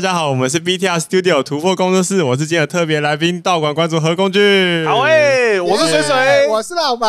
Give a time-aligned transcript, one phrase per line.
[0.00, 4.82] 大家好，我们是 BTR Studio 突破工作室，我是今天的特别来宾，道馆馆主何工具。
[4.86, 7.06] 好诶、欸，我是水水，yeah, 我是老白，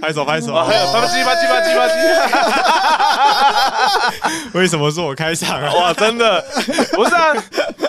[0.00, 1.88] 拍手拍手，还有啪叽啪叽啪叽啪
[3.98, 4.54] 叽。
[4.56, 5.72] 为什么是我开场啊？
[5.74, 6.40] 哇，真的
[6.92, 7.34] 不是啊，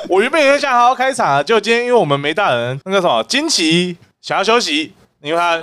[0.10, 5.62] 我原本也想好好开场啊，就今天因为我们没大人，那个什么金奇想要休息，因为他。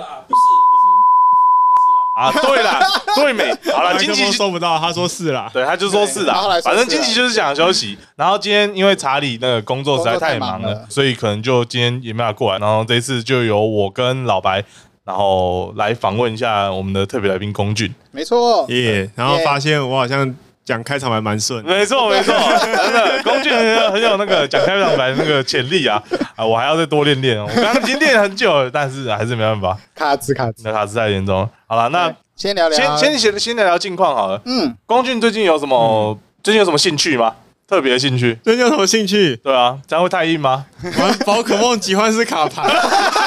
[2.19, 2.79] 啊，对啦，
[3.15, 7.97] 对美，好了，金奇收不到，他说是啦，对，他就说是啦，反正惊奇就是想休息。
[8.17, 12.59] 然后今天因为查理那个工作实在太忙了，所以可能就今天也没法过来。
[12.59, 14.61] 然后这一次就由我跟老白，
[15.05, 17.93] 然后来访问一下我们的特别来宾龚俊。
[18.11, 19.09] 没错，耶。
[19.15, 20.35] 然后发现我好像
[20.69, 25.99] 讲开场还蛮顺，没错 没错，真的，公俊很很有那个讲开场白的那个潜力啊
[26.35, 26.45] 啊！
[26.45, 31.49] 我还要再多练练哦，我刚刚已经练了很久了，但是还是没办法，卡兹卡兹，那卡兹太严重。
[31.65, 34.39] 好了，那先聊聊，先先先先聊聊近况好了。
[34.45, 36.19] 嗯，公俊最近有什么、嗯？
[36.43, 37.33] 最近有什么兴趣吗？
[37.67, 38.37] 特别的兴趣？
[38.43, 39.35] 最近有什么兴趣？
[39.37, 40.65] 对啊，这样会太硬吗？
[40.99, 42.61] 玩宝可梦集幻式卡牌。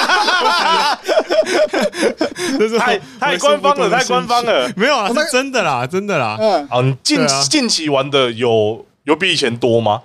[2.58, 4.70] 这是太太官方了，太官方了。
[4.76, 6.36] 没有啊，是真的啦，真的啦。
[6.38, 10.02] 嗯，好，你近、啊、近期玩的有有比以前多吗？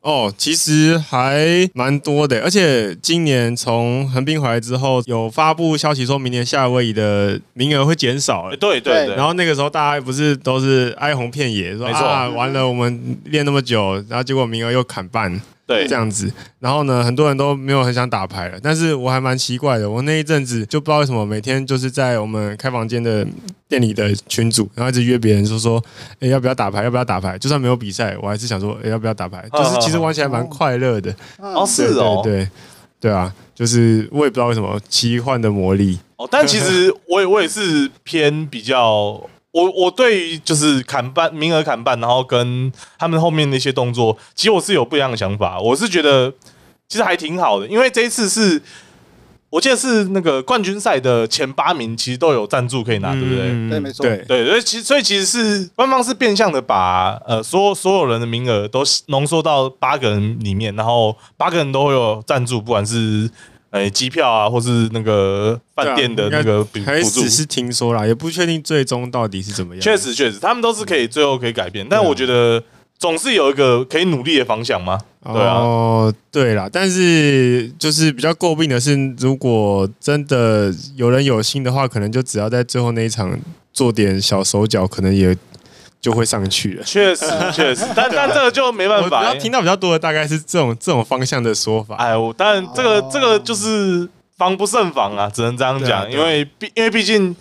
[0.00, 8.56] 哦，其实还蛮多的，而且今年从横滨回来之后，有发布消息说明年夏威夷的名额会减少了。
[8.56, 9.14] 对对对。
[9.14, 15.40] 然后那个时候大家不是都是哀鸿遍野，说啊，完了，我们练那么久，然后结果名额又砍半。
[15.64, 23.26] 对，这样子，然后呢，很多人都没有很想打牌了，但是我还蛮奇怪的，我那一阵子就不知道为什么每天就是在我们开房间的
[23.68, 25.82] 店里的群组，然后一直约别人说说，
[26.18, 26.82] 哎，要不要打牌？
[26.82, 27.38] 要不要打牌？
[27.38, 29.48] 就算没有比赛，我还是想说，哎，要不要打牌？
[29.52, 31.14] 就是其实玩起来蛮快乐的。
[31.38, 32.48] 哦，是哦，对对
[33.00, 35.98] 对啊，就是我也不知道为什么奇幻的魔力。
[36.16, 39.20] 哦，但其实我也我也是偏比较。
[39.52, 45.60] 我我对于就是砍半名额砍半，然后跟他们后面那些动作，其实我是有不一样的想法。
[45.60, 46.32] 我是觉得
[46.88, 48.60] 其实还挺好的，因为这一次是
[49.50, 53.70] 我记得是那个冠军赛的前八名，其实都有赞助可以拿，嗯、对不对？
[53.70, 54.06] 对，没错。
[54.06, 63.30] 对对，所以其实所以其实是官方是变相的把呃所有所有人的名额都浓缩到八个人里面，然后八个人都会有赞助，不管是。
[63.72, 69.82] 哎，机票啊，或是那个饭店的那个补助，只是听说啦，也不确定最终到底是怎么样。
[69.82, 72.62] 确实，确实，他们都是可以最后可以改变，但我觉得
[72.98, 75.00] 总是有一个可以努力的方向嘛。
[75.24, 83.36] 对啊，哦，对啦，但是就是比较诟病的是，如果真的有人有心的话，可能就只要在最后那一场
[83.72, 85.36] 做点小手脚，可能也。
[86.02, 87.24] 就会上去了，确实
[87.54, 89.30] 确实，但但这个就没办法。
[89.30, 91.94] 我听到比较多的大概是这种这种方向的说法。
[91.94, 96.10] 哎，我但这个这个就是防不胜防啊，只能这样讲。
[96.10, 97.36] 因为毕因为毕竟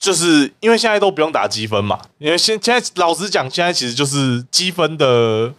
[0.00, 5.52] 就是因为现在都不用打积分嘛，因为现现在老实讲，现在其实就是积分的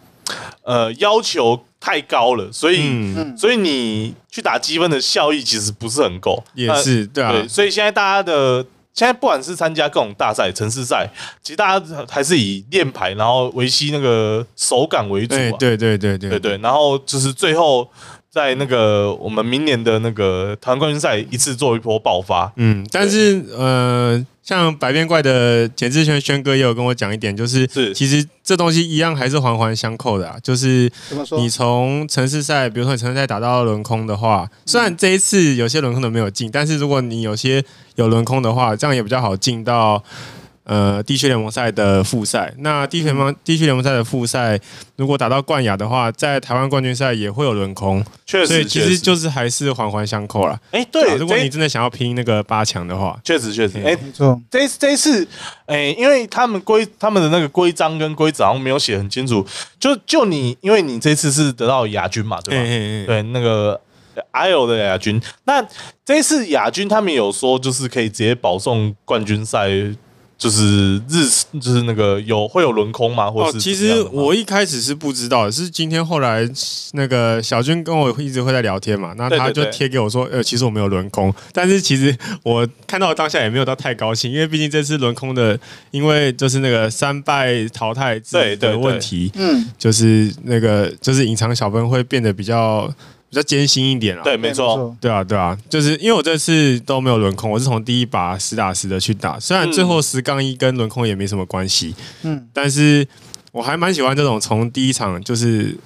[0.64, 6.42] 呃要求太高了，所以、嗯、所以你去打积分的效益其实不是很够。
[6.54, 8.66] 也是对啊，对，所以现在大家的。
[8.94, 11.10] 现在不管是参加各种大赛、城市赛，
[11.42, 15.50] 其实大家还是以练牌，然后维系那个手感为主啊。
[15.58, 16.58] 对对对对对对。
[16.58, 17.90] 然后就是最后
[18.34, 22.52] 在那个我们明年的那个台湾冠军赛一次做一波爆发。
[22.56, 30.36] 嗯，但是呃，像百变怪的简志轩轩哥也有跟我讲一点，就是是其实这东西一样还是环环相扣的啊。
[30.42, 30.90] 就是
[31.38, 37.64] 你从城市赛，比如说你城市赛打到轮空的话，虽然这一次有些轮空都没有进，但是如果你有些
[37.94, 40.02] 有轮空的话，这样也比较好进到
[40.64, 42.52] 呃地区联盟赛的复赛。
[42.58, 44.58] 那地区联盟地区联盟赛的复赛，
[44.96, 48.04] 如果打到冠亚的话，在台湾冠军赛也会有轮空。
[48.26, 50.58] 确实，所以其实就是还是环环相扣啦。
[50.70, 53.78] 哎、欸，对，如果你真的想要拼那个八强的话，确实确实。
[53.78, 54.40] 哎，没错。
[54.50, 55.26] 这一这一次，
[55.66, 59.46] 哎、欸，因为他们规他们的那个规章跟规则好像没有写很清楚。
[59.78, 63.06] 就就你，因为你这次是得到亚军嘛，对吧？
[63.06, 63.80] 对，那个。
[64.32, 65.60] IO 的亚军，那
[66.04, 69.68] 这一次亚军他们有说，就是可以直接保送冠军赛，
[70.44, 71.26] 就是日，
[71.58, 73.30] 就是那个有会有轮空吗？
[73.30, 73.58] 或者是？
[73.58, 76.46] 其实我一开始是不知道的，是今天后来
[76.92, 85.58] 那个小军跟我一直会在聊天嘛，那他就贴给我说，呃，其实我没有轮空，但是其实我看到当下也没有到太高兴，因为毕竟这次轮空的，
[85.90, 92.92] 因为就是那个三败淘汰制的问题，嗯，就是那个就是隐藏小分会变得比较。
[93.34, 101.92] 比较艰辛一点啊，对，没错，对啊，对啊，就是因为我这次都没有轮空，我是从第一把实打实的去打，虽然最后十杠一跟轮空也没什么关系，
[102.22, 103.04] 嗯，但是
[103.50, 105.76] 我还蛮喜欢这种从第一场就是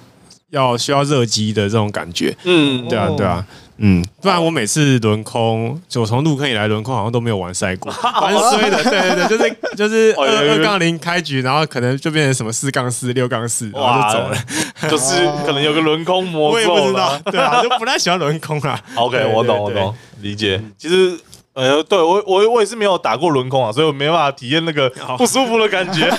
[0.51, 3.43] 要需要热机的这种感觉，嗯，对啊，对啊，
[3.81, 7.91] 嗯，不然我每次轮空，就从入坑以来轮空好像都没有玩赛过，
[8.21, 8.83] 蛮衰的。
[8.83, 14.37] 对对对，就是就是二二杠零开局，然后可能就变成什么四杠四、六杠四，然后就走了。
[14.89, 17.19] 就是可能有个轮空魔咒，我也不知道。
[17.31, 18.79] 对啊， 就不太喜欢轮空啦。
[18.95, 20.61] OK，我懂我懂，理解。
[20.77, 21.17] 其实。
[21.53, 26.09] 呃，对我我我也是没有打过轮空啊，所以我没办法体验那个不舒服的感觉，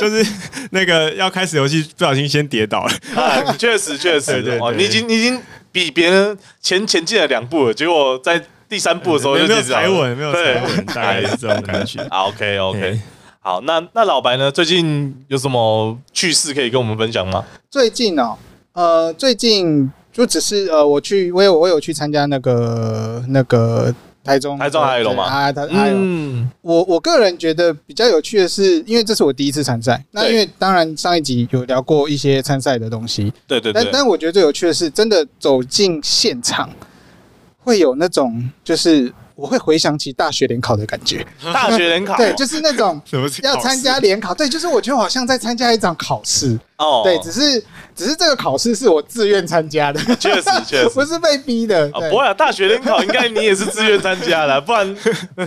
[0.00, 0.26] 就是
[0.70, 3.54] 那个要开始游戏不小心先跌倒了。
[3.56, 5.40] 确实确实，对对，对，你已经你已经
[5.72, 12.00] 比别人前前进了两步了，结果在第三步的时候就没有踩稳，没有踩稳，大概是这种感觉。
[12.12, 13.00] OK OK，
[13.40, 14.50] 好，那那老白呢？
[14.50, 17.44] 最近有什么趣事可以跟我们分享吗？
[17.70, 18.36] 最近哦，
[18.74, 19.90] 呃，最近。
[20.12, 23.90] 就只是呃，我去，我有我有去参加那个那个
[24.24, 25.24] 台中台中 IRO 吗？
[25.24, 25.94] 啊，台 IRO。
[25.94, 30.04] 嗯，我我个人觉得比较有趣的是，因为这是我第一次参赛。
[30.10, 33.32] 那因为当然上一集有聊过一些参赛的东西。
[33.46, 33.82] 对对对。
[33.82, 36.70] 但但我觉得最有趣的是，真的走进现场，
[37.58, 39.12] 会有那种就是。
[39.42, 42.16] 我会回想起大学联考的感觉， 大学联考？
[42.16, 43.02] 对，就是那种
[43.42, 46.56] 要参加联考，对，就是我觉得好像在参加一场考试。
[46.78, 50.88] 哦，对，只是只是这个考试是我自愿参加的，确实 确实。
[50.90, 51.88] 不是被逼的。
[51.88, 54.88] 不会啊，大学联考应该你也是自愿参加的，不然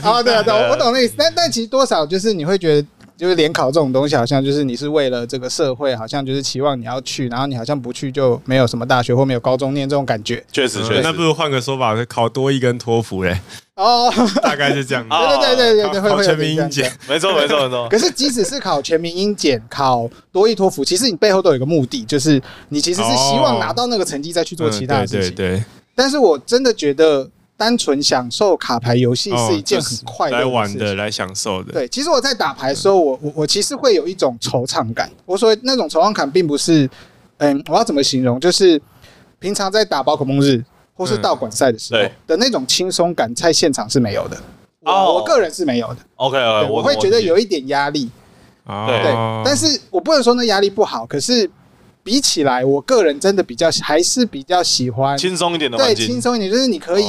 [0.03, 2.87] 啊，对啊，对，我懂那意思，但但其实多少就是你会觉得。
[3.17, 10.43] 就是联考这种东西，好像就是你是为了这个社会，好像就是期望你要去，然后你好像不去就没有什么大学或没有高中念这种感觉。
[10.51, 11.01] 确实，确实。
[11.01, 13.39] 那不如换个说法，考多一跟托福嘞？
[13.75, 15.07] 哦，大概是这样。
[15.07, 17.87] 对对对对对，会考全民英检，没错没错没错。
[17.91, 25.35] 可是即使是考全民英检、考多益托福，其实你背后都有一个目的，就是你其实是希望拿到那个成绩再去做其他的事情。
[25.35, 25.63] 对对。
[25.95, 27.29] 但是我真的觉得。
[27.57, 31.71] 单纯享受卡牌游戏是一件很快乐来玩的，来享受的。
[31.71, 35.09] 对，其实我在打牌的时候，我我我其实会有一种惆怅感。
[35.25, 36.89] 我说那种惆怅感，并不是，
[37.37, 38.39] 嗯，我要怎么形容？
[38.39, 38.81] 就是
[39.39, 40.63] 平常在打宝可梦日
[40.93, 44.37] 或是道馆赛的时候的那种轻松感，在现场是没有的。
[44.81, 45.97] 我我个人是没有的。
[46.15, 46.37] OK，
[46.69, 48.09] 我会觉得有一点压力。
[48.65, 49.13] 对，
[49.45, 51.49] 但是我不能说那压力不好，可是。
[52.05, 55.95] 比起来，我个人真的比较还是比较喜欢轻松一点的环境。
[55.95, 57.05] 对，轻松一点，就是你可以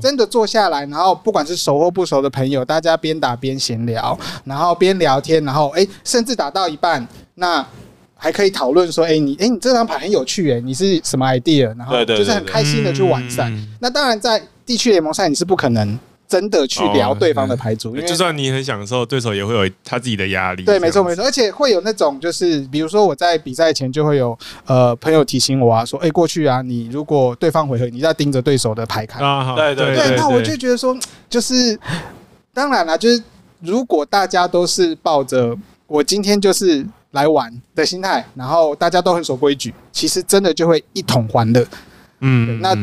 [0.00, 7.04] 真的坐下来，然后不管是熟或不熟的朋友，大家边打边闲聊，然后边聊天，然后哎，甚至打到一半，
[7.34, 7.66] 那
[8.14, 11.76] 还可以讨论说，哎，你哎，你这张牌很有趣，哎，你是什么 idea？
[11.76, 13.52] 然后就是很开心的去完善。
[13.80, 15.98] 那当然，在地区联盟赛你是不可能。
[16.28, 20.64] 真的去聊对方的牌组，因为就算你很享受，对手也会有他自己的压力。
[20.64, 24.36] 对，没错没错，而且会有那种就是，比如说我在比赛前就会有
[24.66, 30.98] 呃朋友提醒我啊，说哎过去啊，你如果对方回合你在盯着对手的牌看啊，对对对，那我就觉得说，
[31.30, 31.78] 就是
[32.52, 33.22] 当然了，就是
[33.60, 35.56] 如果大家都是抱着
[35.86, 41.64] 我今天就是来玩的心态，然后大家都很守规矩，其实真的就会一统欢乐。
[42.20, 42.76] 嗯，那。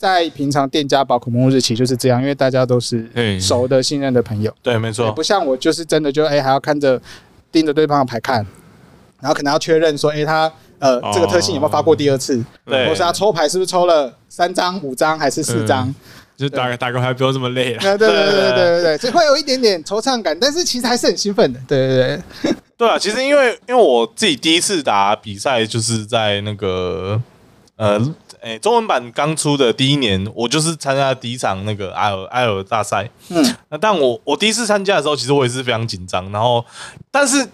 [0.00, 3.06] 在平常店家宝可梦日期就是这样，因为大家都是
[3.38, 4.50] 熟的、信任的朋友。
[4.62, 5.12] 对，没错。
[5.12, 6.98] 不像我，就是真的就哎、欸，还要看着
[7.52, 8.36] 盯着对方的牌看，
[9.20, 12.42] 然后可能要确认说，哎、欸，他呃、哦、这个特性有没有发过第二次？
[12.64, 15.94] 对，或是他抽牌是不是抽了三张、五张还是四张、嗯？
[16.38, 17.80] 就打个打个牌不用这么累了。
[17.80, 21.60] 对对对对对对对，所以会有一点点惆怅感，但是其实还是很兴奋的。
[21.68, 22.54] 对对对。
[22.78, 27.20] 对啊，其实因为因为我自己第一次打比赛就是在那个
[27.76, 28.00] 呃。
[28.42, 33.10] 哎，中文版刚出的第一年，我就是参加第一场那个 IRO IRO 大赛。
[33.28, 36.30] 嗯，那但我我第一次参加的时候，其实我也是非常紧张。
[36.32, 36.64] 然后，
[37.10, 37.44] 但是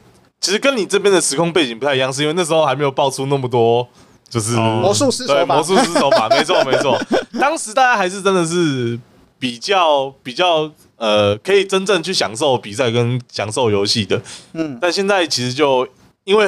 [0.40, 3.86] 其实跟你这边的时空背景不太一样，是因为那时候还没有爆出那么多，
[4.28, 6.96] 就是魔术师手法，魔术师手法，没错没错。
[7.40, 8.98] 当时大家还是真的是
[9.38, 14.22] 比较比较呃，可以真正去享受比赛跟享受游戏的。
[14.52, 15.88] 嗯，但现在其实就
[16.24, 16.44] 因为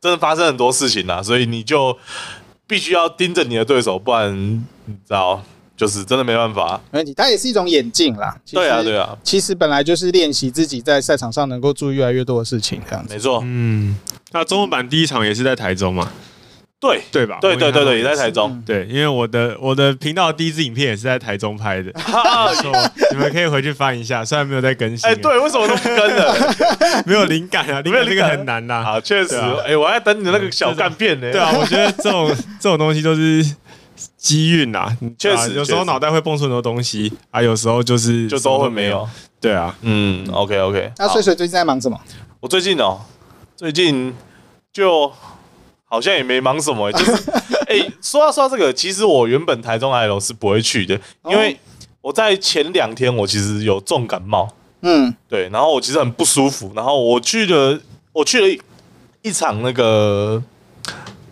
[0.00, 1.96] 真的发生很多事情啦，所以你就。
[2.66, 4.34] 必须要盯着你的对手，不然
[4.86, 5.42] 你知道，
[5.76, 6.80] 就是真的没办法。
[6.90, 8.36] 没问题，它也是一种眼镜啦。
[8.50, 9.16] 对啊，对啊。
[9.22, 13.14] 其实本来就是练习自己在赛场上能够注意越来越多的事情，这样子。
[13.14, 13.40] 没错。
[13.44, 13.96] 嗯，
[14.32, 16.10] 那中文版第一场也是在台中嘛？
[16.78, 17.38] 对对吧？
[17.40, 18.62] 对对对对，也在台中。
[18.66, 21.90] 对，因为我的我的频道第一支影片也是在台中拍的，
[22.60, 22.72] 错，
[23.12, 25.08] 你们可以回去翻一下，虽然没有在更新。
[25.08, 26.54] 哎，对，为什么都不跟了？
[27.06, 28.82] 没有灵感啊，灵感这个很难呐。
[28.84, 29.36] 好，确实。
[29.66, 31.32] 哎，我还在等你的那个小干片呢。
[31.32, 32.28] 对啊，我觉得这种
[32.60, 33.42] 这种东西都是
[34.18, 34.86] 机运呐，
[35.18, 39.08] 确实，有时候脑袋会蹦出很多东西啊，有时候就是就都会没有。
[39.40, 40.92] 对啊，嗯，OK OK。
[40.98, 41.98] 那水水最近在忙什么？
[42.40, 42.98] 我最近哦，
[43.56, 44.14] 最近
[44.72, 45.10] 就。
[45.86, 47.30] 好像也没忙什么，就是
[47.68, 51.58] 哎、 欸，说到说到这个，其实我原本台中 IRO 是不会去的，因为
[52.02, 54.48] 我在前两天我其实有重感冒，
[54.82, 57.80] 嗯，对，然后我其实很不舒服，然后我去了，
[58.12, 58.62] 我去了
[59.22, 60.42] 一场那个。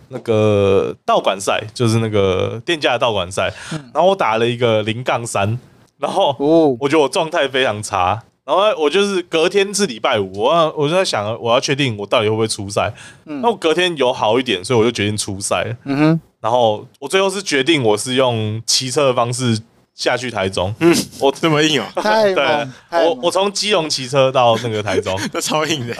[0.09, 3.51] 那个道馆赛，就是那个店家的道馆赛，
[3.91, 5.59] 然后我打了一个零杠三，
[5.97, 6.33] 然后
[6.79, 19.59] 我觉得我状态非常差，然后我就是隔天是礼拜五，我我就在想，我要确定我到底会不会出赛，那我隔天有好一点，所以我就决定出赛，嗯哼，然后我最后是决定我是用骑车的方式。
[19.95, 22.67] 下去台中，嗯，我这么硬哦， 对，
[23.05, 25.95] 我我从基隆骑车到那个台中，那超硬的，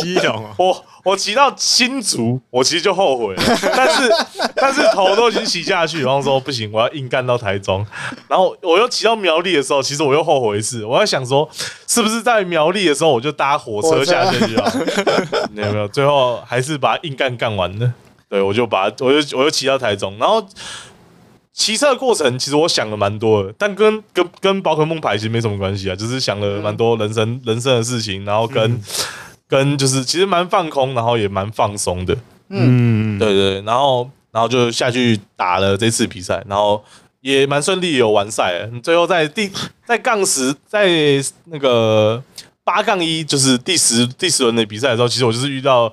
[0.00, 3.42] 基隆哦， 我我骑到新竹，我其实就后悔了，
[3.74, 4.12] 但是
[4.54, 7.84] 但是头都已经骑下去，然后说不行，我要硬干到台中，
[8.28, 11.48] 然后我又骑到苗栗的时候，其实我又后悔一次，我在想说，
[11.88, 14.72] 是不是在苗栗的时候我就搭火车下去了？
[15.52, 17.92] 没有没有，最后还是把它硬干干完了，
[18.28, 20.46] 对，我就把我就我就骑到台中，然后。
[21.58, 28.80] 骑车的过程，其实我想了蛮多的，但跟跟跟宝可梦牌其实没什么关系啊，就是想了蛮多人生、嗯、人生的事情，然后跟、嗯、
[29.48, 32.16] 跟就是其实蛮放空，然后也蛮放松的，
[32.48, 36.82] 嗯，对，对对，然后然后就下去打了这次比赛，然后
[37.22, 39.50] 也蛮顺利有完赛，最后在第
[39.84, 40.88] 在杠十在
[41.46, 42.22] 那个
[42.62, 45.92] 八杠一就是第十第十轮的比赛的时候，其实我就是遇到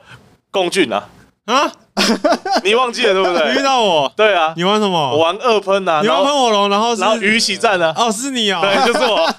[0.52, 1.10] 共俊啊。
[1.46, 1.72] 啊。
[2.64, 3.54] 你忘记了对不对？
[3.56, 5.12] 遇到我，对啊，你玩什么？
[5.12, 7.94] 我玩二喷呐，你玩喷火龙，然后然后鱼起战呢？
[7.96, 9.26] 哦，是你哦，对，就是我，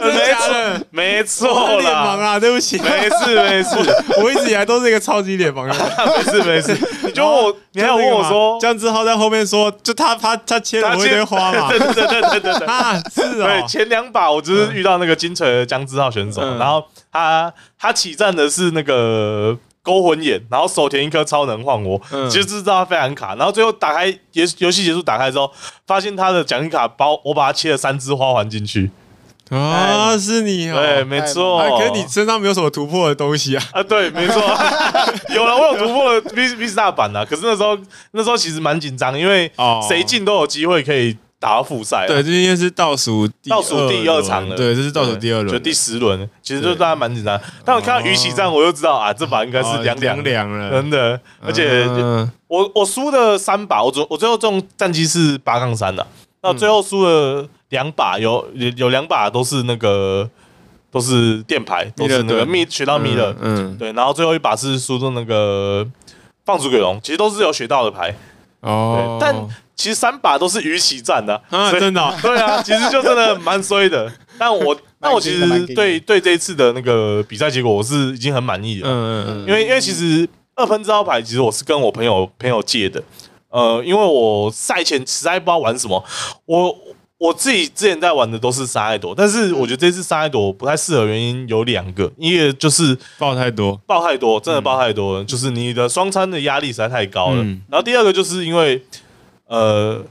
[0.00, 3.76] 没错，没错脸盲啊，对不起，没事没事，
[4.22, 6.76] 我一直以来都是一个超级脸盲，没事没事。
[7.02, 11.68] 你就我，你还有问我说，江志浩在后面说，就他他他切了我一堆花嘛？
[11.68, 19.56] 对对对对对对，啊，是哦，对，前两把我就是遇到那个金锤的江志浩选手，然后他他起战的是那个。
[19.86, 25.48] 勾魂眼，然后手填一颗超能换我，嗯、其实知道他非常卡，然后最后打开游游戏结束打开之后，
[25.86, 28.90] 发现他的奖金卡包，我把它切了三只花环进去。
[29.50, 31.60] 啊，哎、是你哦，对，没错。
[31.60, 33.62] 哎、可是你身上没有什么突破的东西啊？
[33.70, 34.42] 啊，对，没错，
[35.32, 37.24] 有了，我有突破的 V V 大版啊。
[37.24, 37.78] 可是那时候
[38.10, 39.48] 那时候其实蛮紧张，因为
[39.88, 41.16] 谁进都有机会可以。
[41.38, 44.56] 打到复赛，对，这应该是倒数倒数第二场了。
[44.56, 47.38] 对，这是倒数第二轮，就第十轮，其实就大家蛮紧张。
[47.64, 51.20] 但我看到鱼起战，我就知道啊，这把应该是凉凉凉了，真的。
[51.42, 51.86] 而且
[52.48, 56.06] 我我输的三把，我最我最后中战绩是八杠三的。
[56.42, 60.28] 那最后输了两把，有有两把都是那个
[60.90, 63.92] 都是电牌，都是那个密学到密的，嗯，对。
[63.92, 65.86] 然后最后一把是输中那个
[66.44, 68.14] 放逐鬼龙，其实都是有学到的牌
[68.60, 69.34] 哦，但。
[69.76, 74.10] 其实三把都是鱼鳍战的，啊，真的， 对啊，其实就真的蛮衰的。
[74.38, 78.88] 但我，但我其实对对这一次的那个比赛结果，我是已经很满意了。
[78.88, 83.02] 嗯嗯嗯，因为因为其实二分这张牌，其实我是跟我朋友朋友借的。
[83.50, 86.02] 呃，因为我赛前实在不知道玩什么，
[86.46, 86.74] 我
[87.18, 97.42] 我自己之前在玩的都是沙爱朵，但是我觉得这次沙爱朵不太适合，原因有两个，一个就是爆太多，爆太多，真的爆太多了，就是你的双餐的压力实在太高了。
[97.68, 98.82] 然后第二个就是因为。
[99.48, 100.04] 呃，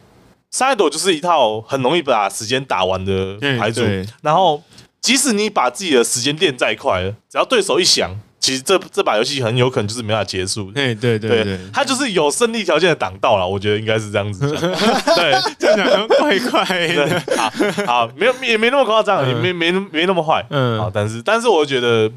[0.50, 3.82] 沙爱朵就是一套很容易把时间打完的牌组，
[4.22, 4.64] 然后
[5.02, 10.72] 即使你把自己的时间练再快了，只要对手一想，其实这这把游戏很有可能就是没法结束。
[10.72, 14.48] 对对对对，他就是有胜利条件的挡道了，我觉得应该是这样子。
[14.50, 17.24] 对，这样怪怪的。
[17.36, 17.52] 好，
[17.86, 20.46] 好，没有也没那么夸张，也没没没那么坏。
[20.50, 22.12] 嗯，好，但是但是我觉得。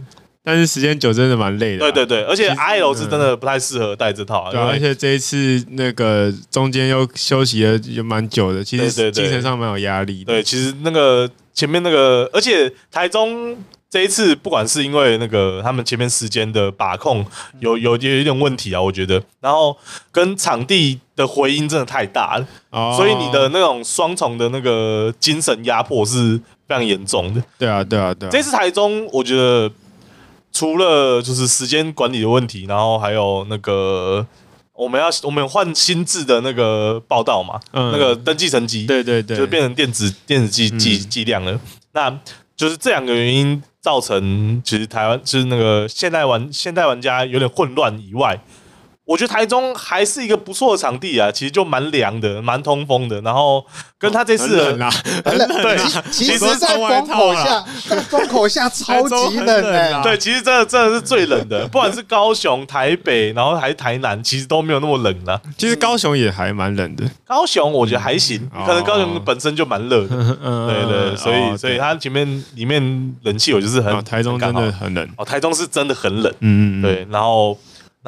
[0.45, 1.81] 但是时间久真的蛮累的。
[1.81, 4.51] 对对对，而且 IL 是真的不太适合带这套。
[4.51, 10.25] 对，而且这一次那个中间又休息了也蛮久的，其实精神上蛮有压力。
[10.25, 13.55] 对，其实那个前面那个，而且台中
[13.91, 17.25] 这一次不管是因为那个他们前面时间的把控
[17.61, 19.77] 有有有一点问题啊，我觉得，然后
[20.11, 27.43] 跟场地的回音真的太大了，所以你的那种双重的那个精神压迫是非常严重的。
[27.59, 28.31] 对啊，对啊，对啊。
[28.31, 29.71] 这次台中我觉得。
[30.51, 34.27] 除了就是时间管理的问题，然后还有那个
[34.73, 41.61] 我们要我们换新制的那个报道嘛，嗯、那个登记成绩，对对对，就变成电子电子计计计量了。
[41.93, 42.11] 那
[42.57, 48.39] 就是这两个原因造成，其实台湾就是那个现代玩现代玩家有点混乱以外。
[49.09, 53.19] 我觉得台中还是一个不错的场地啊，其实就蛮凉的，蛮通风的。
[53.23, 53.65] 然后
[53.97, 54.91] 跟他这次的，
[55.25, 55.79] 对，
[56.11, 60.03] 其实，在风口下，在风口下 超级冷的。
[60.03, 65.41] 对，其实真的真的是最冷的，不管是高雄、台北，然后还是台南，其实都没有那么冷的。
[65.57, 70.09] 其实高雄也还蛮冷的，高雄我觉得还行，可能高雄本身就蛮热的。
[70.09, 76.31] 对对，所以所以它前面里面冷气我就是很，台中真的很冷哦，台中是真的很冷。
[76.41, 77.59] 嗯嗯，对，然后。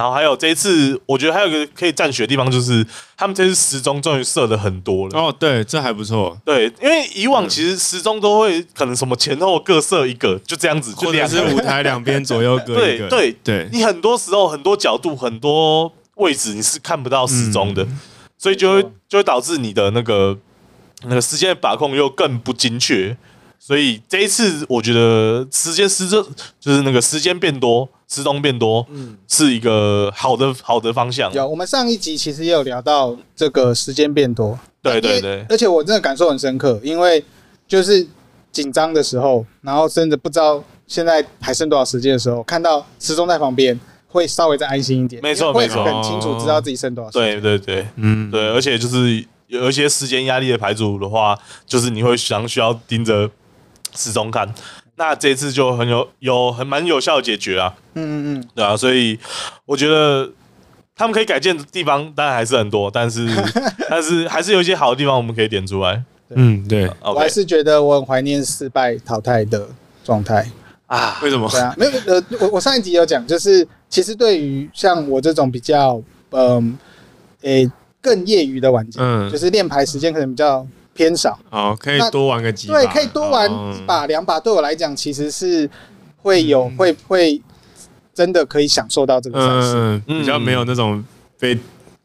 [0.01, 2.83] 然后还有这一次，我觉得还有一个可以赞许的地方，就是
[3.19, 5.19] 他们这次时钟终于设的很多了。
[5.19, 6.41] 哦，对，这还不错。
[6.43, 13.11] 对，因为以往其实时钟都会可能什么前后各设一个，就这样子，就两是舞台 两边左右各一个。
[13.11, 18.01] 对对对，你很多时候很多角度很多位置你是看不到时钟的，嗯、
[18.39, 20.39] 所以就会就会导致你的那个
[21.03, 23.15] 那个时间的把控又更不精确。
[23.63, 26.25] 所以这一次我觉得时间失真
[26.59, 31.31] 就是那个时间变多，时钟变多，嗯，是一个好的好的方向。
[31.35, 37.23] 有，我们上一集其实也有聊到这个时间变多，对对对，而且我真的感受很深刻，因为
[37.69, 38.05] 就是
[38.51, 45.23] 紧张的时候，然后甚至不知道现在还剩多少时间的时候，看到时钟在旁边，会稍微再安心一点。
[45.23, 47.41] 没错没错，很清楚知道自己剩多少时间。
[47.43, 53.31] 对对对，嗯，对，而且就是有一些时间压力的牌组的话，就是你会想需要盯着
[53.95, 54.53] 时钟看。
[54.97, 59.19] 那这次就很有有很蛮有效的解决啊，嗯嗯嗯，对啊，所以
[59.65, 60.31] 我觉得
[60.95, 63.27] 他们可以改建的地方当然还是很多，但是
[63.89, 66.03] 但是还是有一些好的地方我们可以点出来。
[66.35, 69.67] 嗯，对，我还是觉得我很怀念失败淘汰的
[70.05, 70.47] 状态
[70.85, 71.19] 啊。
[71.23, 71.49] 为什么？
[71.49, 75.99] 对啊，没有呃，我我上一集有讲，就是其实对于像我这种比较
[76.33, 76.77] 嗯
[77.41, 80.67] 诶、欸、更业余的玩家，嗯，就是练牌时间可能比较。
[80.95, 81.39] 偏少。
[81.51, 85.69] 哦，可以多玩个几把，对，可以多玩一把两把，对我来讲其实是
[86.19, 87.43] 会有、嗯、会会
[88.15, 91.03] 真的可以享受到这个赛事，嗯，比较没有那种
[91.39, 91.59] 被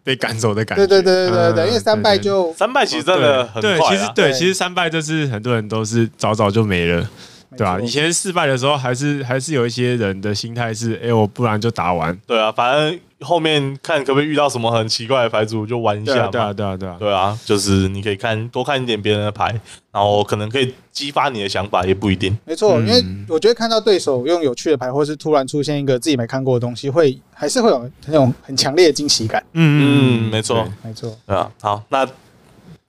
[0.04, 0.86] 被赶走的感觉。
[0.88, 3.80] 对对对对对对，因为三败就三败其实真的很快、啊。
[3.80, 7.10] 对，其实对，其实三败就是很多人都是早早就没了。
[7.58, 12.18] 对啊，以前失败的时候，还是还是有一些人的心态是，哎，我不然就打完。
[12.28, 16.28] 对啊，反正后面看可不可以遇到什么很奇怪的牌组，就玩一下。
[16.28, 19.48] 对啊，对啊，对啊，对啊，就是你可以看多看一点别人的牌，
[19.92, 22.38] 然后可能可以激发你的想法，也不一定。
[22.46, 29.42] 没错，因为我觉得看到对手用有趣的牌，或是突然出现一个自己没看过的东西，会还是会有那种很强烈的惊喜感。
[29.54, 31.18] 嗯嗯，没错，没错。
[31.26, 32.06] 对啊，好，那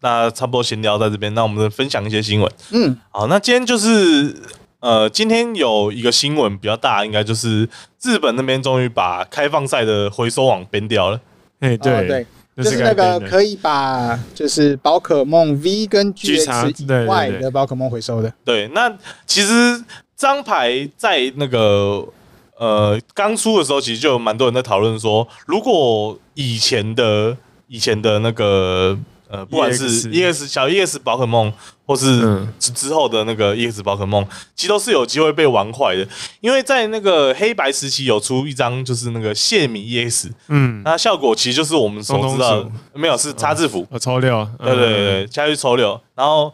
[0.01, 2.53] 那差不多闲聊在这边，那我们分享一些新闻。
[2.73, 4.35] 嗯，好，那今天就是。
[4.79, 7.69] 呃，今天有一个新闻比较大，应该就是
[8.03, 11.21] 日本那边终于把开放赛的回收网编掉了。
[11.59, 18.33] 哎，对、哦、对，就是那个可以把就是宝可梦 V 跟 GX 以外的宝可梦回收的。
[18.45, 18.95] 对，那
[19.27, 19.77] 其实
[20.15, 22.07] 这张牌在那个
[22.57, 28.97] 呃刚出的时候，其实就有蛮多人在讨论说，如果以前的以前的那个。
[29.29, 31.53] 呃，不管是 EX 小 EX 宝可梦，
[31.85, 36.07] 或是之后的那个 EX 宝可梦，其实都是有机会被玩坏的。
[36.41, 46.01] 因为在那个黑白时期有出一张，就是那个谢米 EX，嗯，那效果其实就是我们所知道的，没有是插字符，抽六，对对对，下去抽六。
[46.15, 46.53] 然后，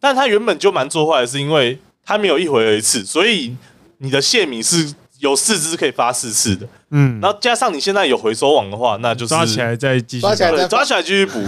[0.00, 3.56] 但它原本就蛮做坏的，是因为它没有一回合一次，所以
[3.98, 4.94] 你的谢米是。
[5.20, 11.38] 有四只可以发四次的，嗯，然后加上你现在有回收网的话，那就是抓起来再继续抓起来，抓起来继续补，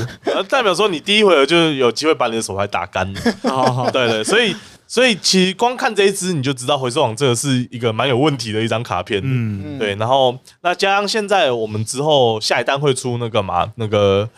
[0.48, 3.20] 代表说你第一回合就有机会把你的手牌打干了。
[3.44, 4.54] 好好，对对，所以
[4.86, 9.94] 所以其实光看这一只你就知道回收网这个是一个蛮有问题的一张卡片，嗯，对。
[9.94, 14.28] 然后那加上现在我们之后下一单会出那个嘛，那个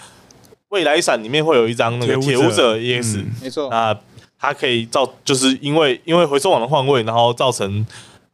[0.68, 3.96] 未来闪里面会有一张那个铁舞者 EX，没错，那
[4.38, 7.84] 它可以造就是因为因为回收网的换位，然后造成。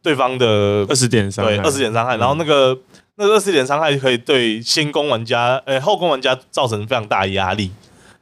[0.03, 2.77] 对方的二十点伤害，对二十点伤害，然后那个
[3.15, 7.71] 那个二十点伤害可以对先攻玩家，诶、欸、后攻玩家造成非常大的压力。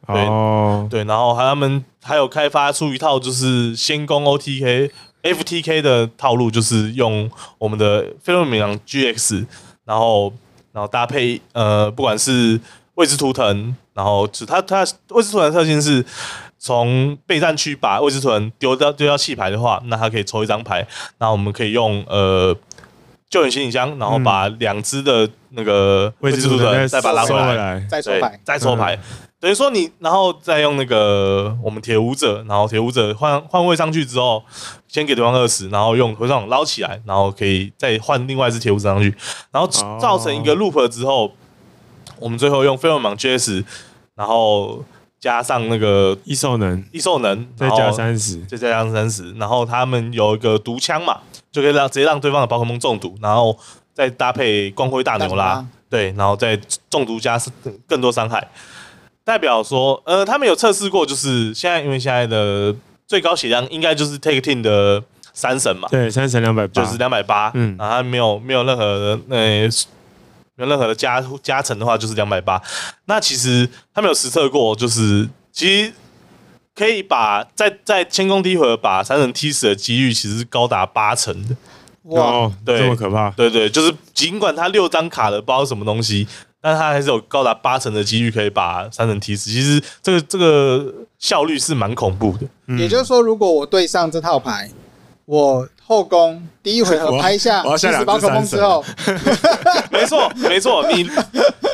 [0.08, 4.92] 对、哦、对，然后还他们还有开发出一套就是先攻 OTK
[5.24, 9.46] FTK 的套路，就是用我们的费洛蒙 GX，
[9.86, 10.34] 然后
[10.72, 12.60] 然后搭配呃不管是
[12.96, 16.06] 未知图腾，然后就它它未知图腾特性是。
[16.60, 20.86] 从备战区把未知图腾丢掉丢掉弃牌的话，那他可以抽一张牌。
[21.18, 22.54] 那我们可以用呃
[23.30, 28.94] 救援行李箱，然后把两只的那个未知图腾再把它拉回来，再抽牌，再抽牌。
[28.96, 29.02] 嗯、
[29.40, 34.44] 等于说你，然后再用那个我们铁舞者，然后铁舞者换换位上去之后，
[34.90, 39.16] 先给对方二十，然后用回上捞起来，然后可以再换另外一只铁舞者上去，
[39.52, 41.32] 然后造成一个 loop 之后，哦、
[42.20, 43.64] 我们最后用费尔芒 GS，
[44.16, 44.84] 然后。
[45.20, 51.20] 加上那个异兽能，异兽能再加三十，再加上三十，然后他们有一个毒枪嘛，
[51.52, 53.58] 就可以让直接让对方的宝可梦中毒，然后
[53.94, 56.58] 再搭配光辉大牛拉，对，然后再
[56.90, 57.38] 中毒加
[57.86, 58.48] 更多伤害。
[59.26, 62.74] 代表说，呃，他们有测试过，就是现在因为现在的
[63.06, 65.04] 最高血量应该就是 Take Team 的
[65.34, 69.70] 三神嘛，对，三神两百八，就是两百八，嗯，然后他没有没有任何的那。
[70.60, 72.62] 呃没有任何的加加成的话，就是两百八。
[73.06, 75.94] 那其实他们有实测过，就是其实
[76.76, 81.56] 可以把在在天空第一回合把三神踢死的几率，其实是高达八成的。
[82.04, 83.30] 哇，对，这么可怕？
[83.32, 86.28] 对对，就是尽管他六张卡的不知道什么东西，
[86.60, 89.52] 但他还是有高达八成的几率可以把三神踢死。
[89.52, 92.76] 其实这个这个效率是蛮恐怖的。
[92.78, 94.72] 也就是说，如果我对上这套牌，
[95.26, 98.86] 我后宫第一回合拍下七只宝可梦之后，
[99.90, 101.04] 没 错没错，你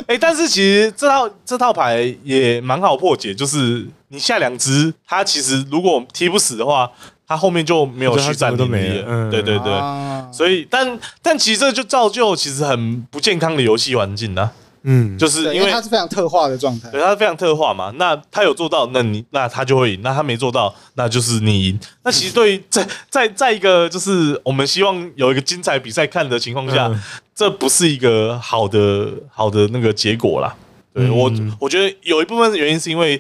[0.08, 6.90] 哎、欸，但是其实这套这套牌也蛮好破解，就是你下两只，它其实如果踢不死的话，
[7.28, 9.06] 它后面就没有续战能力了。
[9.06, 14.50] 嗯，对对对，啊、所以但但其实这就造就其实很不健康的游戏环境呢。
[14.88, 17.92] 嗯，就是因为，因为它是非常特化的状态，对，它是非常特化嘛。
[17.98, 21.80] 那他有做到，那你那他就会赢；那他没做到，那就是你赢。
[22.04, 27.02] 那其实对于在 在在一个就是我们希望有一个精彩比赛看的情况下，嗯、
[27.34, 30.56] 这不是一个好的好的那个结果啦。
[30.94, 33.20] 对、嗯、我我觉得有一部分原因是因为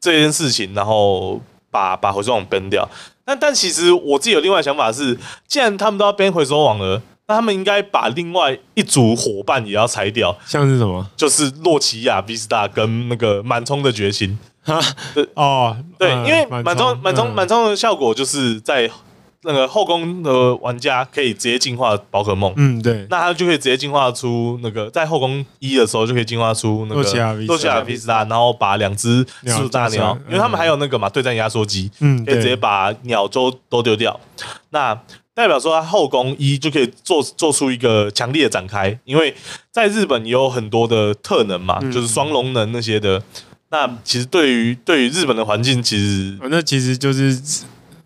[0.00, 1.38] 这件事情，然后
[1.70, 2.88] 把把回收网 ban 掉。
[3.26, 7.02] 但但其实我自己有另外想法是，既然他们都要 ban 回收网了。
[7.28, 11.06] 那他们应该把另外一组伙伴也要裁掉，像是什么？
[11.16, 14.38] 就是洛奇亚、比斯达跟那个满充的决心。
[14.64, 14.80] 哈，
[15.14, 18.88] 对哦，对，因为满充、满充、满充的效果就是在
[19.42, 22.52] 那个后宫的玩家可以直接进化宝可梦。
[22.56, 27.02] 嗯，对，那他就可以直接进化出那个在后宫一的时候就可以进化出那个
[27.46, 34.18] 洛奇亚、比斯达，然后把两只四大鸟，因为他们还有那个嘛对战压缩机，嗯，可以直接把鸟都都丢掉。
[34.70, 34.96] 那
[35.34, 39.34] 代表说，他后宫一就可以做做出一个强烈的展开，因为
[39.70, 43.22] 在日本也有很多的特能嘛，嗯、就是双龙能那些的。
[43.70, 47.40] 那其实对于对于日本的环境，其实、哦、那其实就是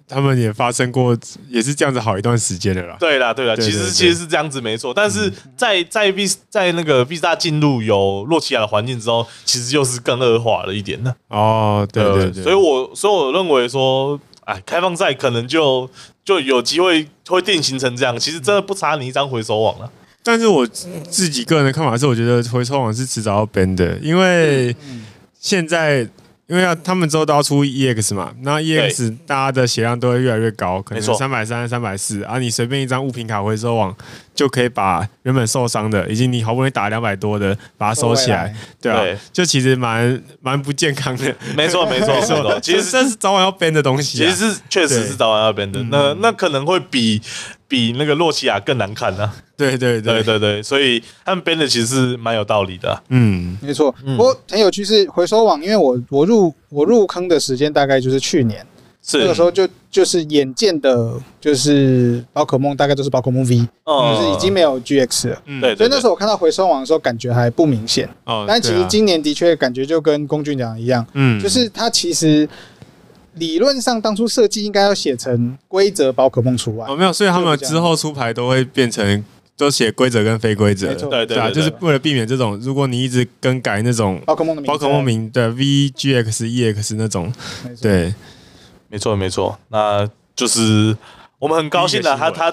[0.06, 2.96] 他们也发生过，也是这样子好一段时间的啦。
[3.00, 4.94] 对啦，对啦，其实其实是这样子没错。
[4.94, 11.12] 但是在在 V 在那个 V 大进入有洛奇亚的环境之后，其实又是更恶化了一点的。
[11.30, 15.88] 哦，对对对，所以我所以我认为说，哎，开放赛可能就。
[16.26, 19.88] 就有机会会定型成这样，其实真的不差你一张回收网了。
[20.24, 24.74] 但是我自己个人的看法是，我觉得回收网是迟早要 ban 的，因为
[25.38, 26.08] 现在。
[26.48, 33.92] 因为要他们之后都要出 EX 嘛，那 EX 大家的血量都会越来越高，可能三百三、三百四，啊，你随便一张物品卡回收网
[34.36, 41.34] 就可以把原本受伤的，以及你好不容易打两百多的，把它收起来，对啊，就其实蛮蛮不健康的。
[41.56, 45.82] 没错，没错， 没错，其实这是早晚要 ban 的东西，其实是确实是早晚要 ban 的。
[45.90, 47.20] 那那可能会比。
[47.68, 49.34] 比那个洛奇亚更难看呢、啊？
[49.56, 53.02] 对对对对对，所以他们编的其实是蛮有道理的、啊。
[53.08, 53.90] 嗯，没错。
[54.16, 58.64] 不过很有趣是回收网，因为我我入我入坑的时间大概就是去年，
[59.06, 65.42] 是那个时候就就是眼见的，就是宝可梦大概都是宝可梦 V，、嗯、就是已经没有 GX 了。
[65.46, 65.76] 嗯，对。
[65.76, 68.08] 所以那时候我看到回收网的时候，感觉还不明显。
[68.24, 72.48] 哦，但其实今年的确感觉就跟龚俊讲的一样，嗯，就是它其实。
[73.38, 76.86] 理论上，当初设计应该要写成规则宝可梦除外。
[76.88, 79.22] 哦，没有，所以他们之后出牌都会变成
[79.58, 80.94] 都写规则跟非规则。
[80.94, 87.30] 对对啊，就是为了避免这种，如果你一直更改那种宝可梦的宝可梦名的 V G X E X 那种，
[87.82, 88.14] 对，
[88.88, 90.96] 没错没错，那就是。
[91.38, 92.50] 我们很高兴的，他他，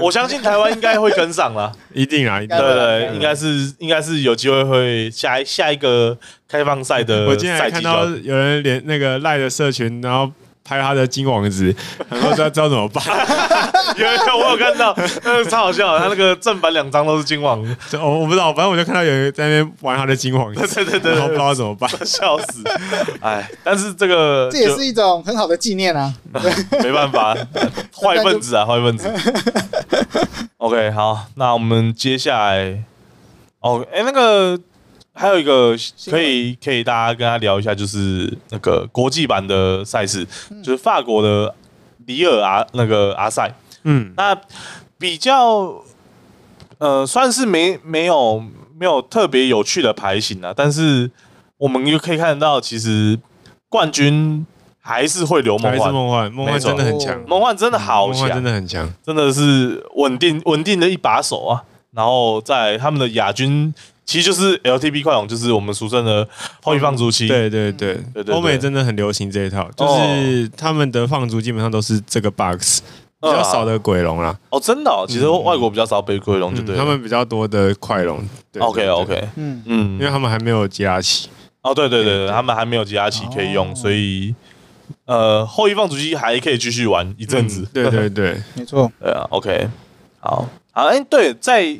[0.00, 6.16] 我相信台湾应该会跟上了， 一定啊，对对，应该是应该是有机会会下一下一个
[6.48, 7.26] 开放赛的。
[7.26, 10.30] 我今天还看到有人连那个赖的社群，然后。
[10.64, 11.74] 拍他的金王子，
[12.08, 13.02] 然后知道知道怎么办？
[13.96, 14.94] 有有，我有看到，
[15.24, 15.98] 那个超好笑。
[15.98, 17.60] 他那个正版两张都是金网，
[17.94, 22.62] 我我不知道，反正我就看到有人在那边玩他的金王子， 对对对，然后不知道怎么办，笑死！
[23.20, 26.12] 哎，但是这个这也是一种很好的纪念啊，
[26.82, 27.34] 没办法，
[27.94, 29.10] 坏分子啊，坏分子。
[30.58, 32.82] OK，好，那我们接下来，
[33.60, 34.58] 哦，哎，那个。
[35.14, 35.76] 还有一个
[36.10, 40.26] 可以可以大家跟他聊一下，就是那个国际版的赛事，
[40.64, 41.54] 就是法国的
[42.06, 43.52] 里尔阿那个阿赛，
[43.84, 44.34] 嗯，那
[44.98, 45.82] 比较
[46.78, 48.42] 呃算是没没有
[48.78, 51.10] 没有特别有趣的牌型啊，但是
[51.58, 53.18] 我们又可以看得到，其实
[53.68, 54.46] 冠军
[54.80, 63.74] 还是会留梦幻，梦幻梦幻真的很强，梦幻真的好强，真的很强，真的是稳定稳定的一把手啊，然后在他们的亚军。
[64.04, 66.28] 其实就是 LTB 快龙，就是我们俗称的
[66.62, 67.28] 后羿放逐期。
[67.28, 67.96] 对对对，
[68.28, 72.80] 欧美真的很流行这一套，就是他们的放逐基本上都是这个 box，
[73.20, 74.36] 比较少的鬼龙啦。
[74.50, 76.76] 哦，真的，哦，其实外国比较少被鬼龙，就对。
[76.76, 78.20] 他们比较多的快龙。
[78.58, 81.28] OK OK，嗯嗯，因为他们还没有接压器。
[81.62, 84.34] 哦，对对对，他们还没有接压器可以用，所以
[85.06, 87.64] 呃，后羿放逐期还可以继续玩一阵子。
[87.72, 88.90] 对对对， 没错。
[89.00, 89.68] 对啊，OK，
[90.18, 91.78] 好，好，哎，对，在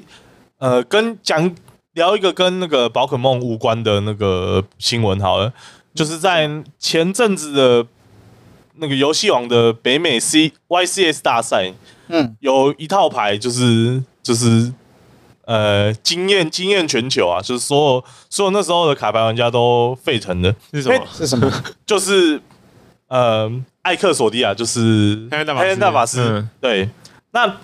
[0.58, 1.52] 呃跟讲。
[1.94, 5.52] 聊一个跟那个宝可梦无关的那个新闻好了，
[5.94, 7.86] 就是在前阵子的
[8.76, 11.74] 那个游戏王的北美 C YCS 大赛，
[12.08, 14.72] 嗯，有一套牌就是就是
[15.44, 21.06] 呃惊艳惊艳全球啊，就是所有所有那时候的卡牌玩家都沸腾的，是什么？
[21.12, 21.52] 是什么？
[21.84, 22.40] 就是
[23.08, 23.50] 呃
[23.82, 26.20] 艾克索迪亚，就是黑暗大法师。
[26.20, 26.88] 嗯、对，
[27.32, 27.56] 那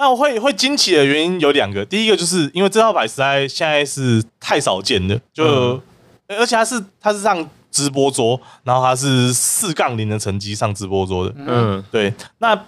[0.00, 5.80] 那我会会惊奇的原因有两个，第一个就是因为这套牌实在现在是太少见了，就、嗯、
[6.38, 11.34] 而且它是它是上直播桌，然后它是四杠零的成绩上直播桌的。
[11.36, 12.58] 嗯，对，那。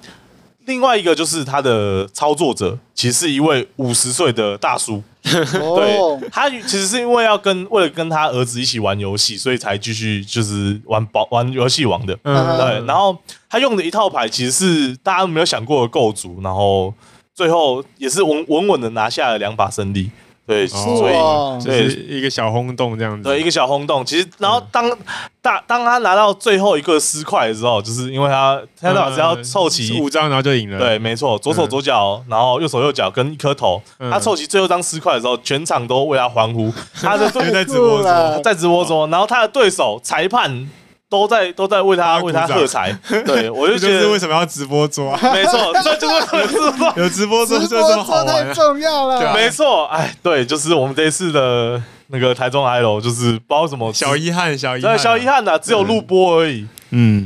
[0.64, 5.03] 另外一个就是他的操作者，其实是一位五十岁的大叔。
[5.23, 12.16] 对，他其实是因为要跟为了跟他儿子一起玩游戏，所以才继续就是玩宝玩游戏王的。
[12.23, 12.87] 嗯，对。
[12.87, 13.18] 然后
[13.51, 16.95] 他用的一套牌，其实是大家没有想过的构筑，然后
[17.35, 20.11] 最后也是稳稳稳的拿下了两把胜利。
[20.45, 23.23] 对，所以对一个小轰动这样子。
[23.23, 24.05] 对，一个小轰动。
[24.05, 24.90] 其实，然后当
[25.40, 30.81] 大当他拿到最后一个尸块的时候，就是因为他他老是要凑齐五张，然后就赢了。
[30.81, 36.75] 对，没错，左手左脚，然后右手右脚跟一颗头，他凑齐最后一张尸块的时候，全场都为他欢呼。
[37.01, 40.68] 他的对在直播中，在直播中，然后他的对手裁判。
[41.12, 42.90] 都在都在为他为他喝彩，
[43.27, 45.14] 对我就觉得为什么要直播桌？
[45.35, 46.16] 没错，这就是
[46.96, 47.44] 有直播。
[47.44, 49.35] 桌就这么好玩，太重要了。
[49.35, 53.92] 没错，哎，对，就是我们这一次的那个台中 ILO，就是不知道什么。
[53.92, 56.62] 小遗憾，小遗对小遗憾呐，只有录播而已。
[56.62, 56.68] 嗯，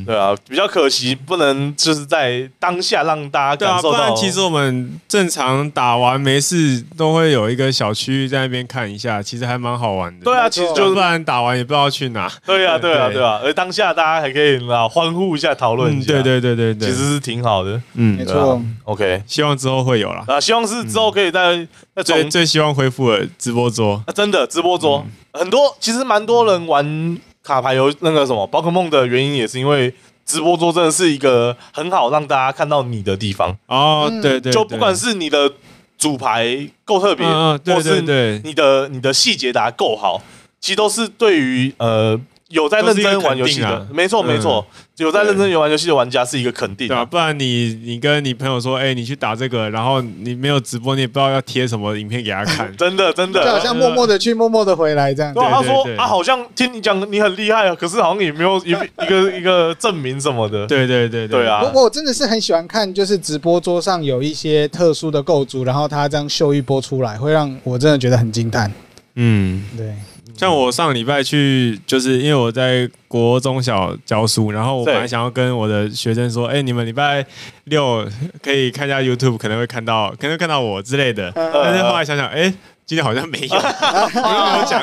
[0.05, 3.99] 对啊，比较可惜，不能就是在当下让大家感受到。
[3.99, 10.25] 对啊，不然其实我们正常打完没事，都会有一个小区域在那边看一下，其实还蛮好玩的。
[10.25, 12.31] 对啊，其实就不然打完也不知道去哪。
[12.45, 16.13] 对啊，对啊，对啊，而当下大家还可以啊欢呼一下，讨论一下。
[16.13, 17.81] 对对对对对，其实是挺好的。
[17.95, 18.63] 嗯，没错。
[18.85, 20.25] OK，希望之后会有啦。
[20.29, 21.67] 啊，希望是之后可以在
[22.05, 24.03] 最最希望恢复的直播桌。
[24.07, 29.95] 啊，真的直播桌很多，其实蛮多人玩卡牌游那个什么宝可梦的原因，也是因为。
[30.27, 35.49] 直播桌真的是一个很好让大家看到你的地方哦，对对，就不管是你的
[35.97, 37.25] 主牌够特别，
[37.73, 38.01] 或是
[38.43, 40.21] 你的你的细节打得够好，
[40.61, 42.21] 其实都是对于呃。
[42.49, 44.65] 有在认真玩游戏的，没错没错，
[44.99, 47.05] 有在认真玩游戏的玩家是一个肯定，对吧？
[47.05, 55.35] 不然你你跟你朋友说，哎，你去打这个，然后你没有直播，你也不知道要贴什么影片给他看，真 的真的，就好像默默的去，默默的回来这样。
[55.35, 58.71] 对，他说啊，好像听你讲你很厉害啊，可是好像也没有一
[59.03, 60.67] 一个一个证明什么的。
[60.69, 61.65] 对对对对啊！
[61.65, 68.73] 不过我真的是很喜欢看，就是直播桌上有一些特殊的构筑，然后他这样秀一波出来，会让我真的觉得很惊叹。
[69.17, 69.93] 嗯，对。
[70.37, 77.25] 像我上礼拜去，就是因为我在国中小教书，然后我本来想要跟我的学生说，哎，你们礼拜
[77.65, 78.07] 六
[78.43, 81.33] 可以看一下 YouTube，可能会看到，可能会看到我之类的。
[81.35, 82.53] 但是后来想想，哎。
[82.87, 83.49] 今天好像没有，
[84.15, 84.81] 没有讲。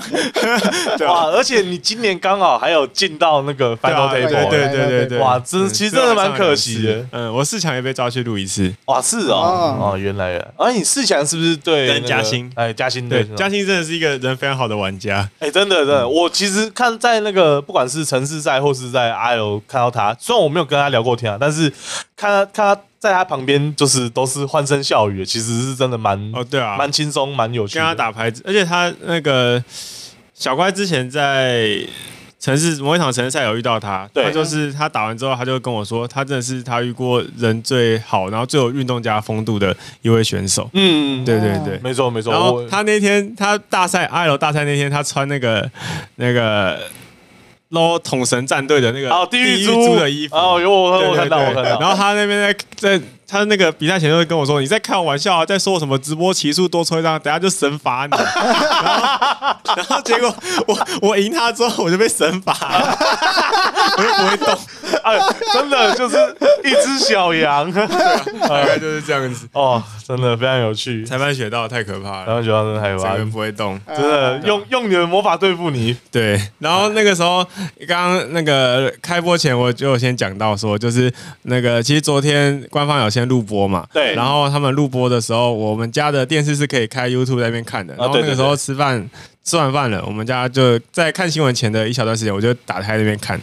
[1.08, 1.28] 哇！
[1.32, 5.20] 而且你今年刚好还有进到那个 Final Table，对对对对对。
[5.20, 7.08] 哇，真其实真的蛮可惜的。
[7.12, 8.74] 嗯，我四强也被抓去录一次。
[8.88, 10.48] 哇，是哦，哦，原来啊。
[10.58, 12.52] 而你四强是不是对跟嘉欣？
[12.56, 15.30] 哎，嘉欣对，嘉欣真的是一个人非常好的玩家。
[15.40, 21.72] 哎，真的真的，我其实看在那个不管是城市赛或是在 IL 看到他，虽然我没有跟他聊过天啊，但是
[22.18, 22.82] 看他看他。
[23.04, 27.74] 在他旁边就是都是欢声笑语，其实是真的蛮哦，对啊，蛮轻松，蛮有趣。
[27.74, 29.62] 跟他打牌子，而且他那个
[30.34, 31.86] 小乖之前在
[32.40, 40.70] 城市某一场城市赛有遇到他，对，他就是他打完之后，他就跟我说，他真的是他遇过人最好，然后最有运动家风度的一位选手。
[40.72, 42.32] 嗯，对对对，没错没错。
[42.32, 45.70] 然后他那天他大赛 IL 大赛那天，他穿那个
[46.16, 46.80] 那个。
[47.74, 50.36] 捞统神战队的那个哦，地狱猪的衣服。
[50.36, 53.02] 哦，有我我看到我看到，然后他那边在在
[53.34, 60.36] 他那个比赛前就会跟我说，你在开玩笑啊，在说什么直播骑术多抽一张，等下就神罚你， 然后然后结果
[60.68, 62.54] 我我赢他之后我就被神罚。
[62.54, 62.96] 了，
[63.98, 64.56] 我就不会动，
[65.02, 65.20] 哎，
[65.52, 66.16] 真的就是
[66.64, 69.48] 一只小羊，大概就是这样子。
[69.54, 69.82] 哦。
[70.06, 72.26] 真的非常有趣，裁判学到太可怕了。
[72.26, 75.96] 裁判学到真的太可怕，这个不会动，真的用用你的魔法对付你。
[76.12, 77.42] 对，然后那个时候
[77.88, 81.12] 刚刚那个开播前我就先讲到说，就是
[81.44, 84.14] 那个其实昨天官方有先录播嘛，对。
[84.16, 87.94] 然后他们录播的时候，我们家的电视是可以开 YouTube 在那边看的。
[87.96, 89.10] 然后那个时候吃饭
[89.44, 93.40] 吃完饭了，我们家就在看新闻前的一小段时间，我就打开那边看。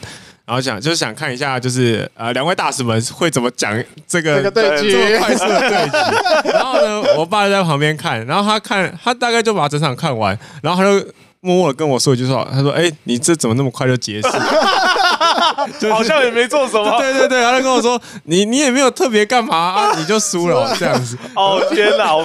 [0.47, 3.73] 然后想就是想看一下，就是呃，两位大使们会怎么讲
[4.09, 6.49] 这个这个对局，这么快速的对局。
[6.51, 11.07] 然后呢，我爸就在旁边看，然后他看他大概就把整场看完，然后他就
[11.41, 14.29] 默默的跟我说一句说，他说：“哎，你这怎么那么快就结束？
[15.79, 22.15] 就是、好像也没做什么。” 对对对，他就跟我说：“你你也没有特别干嘛啊， 你就输了这样子。”哦天哪！
[22.15, 22.25] 我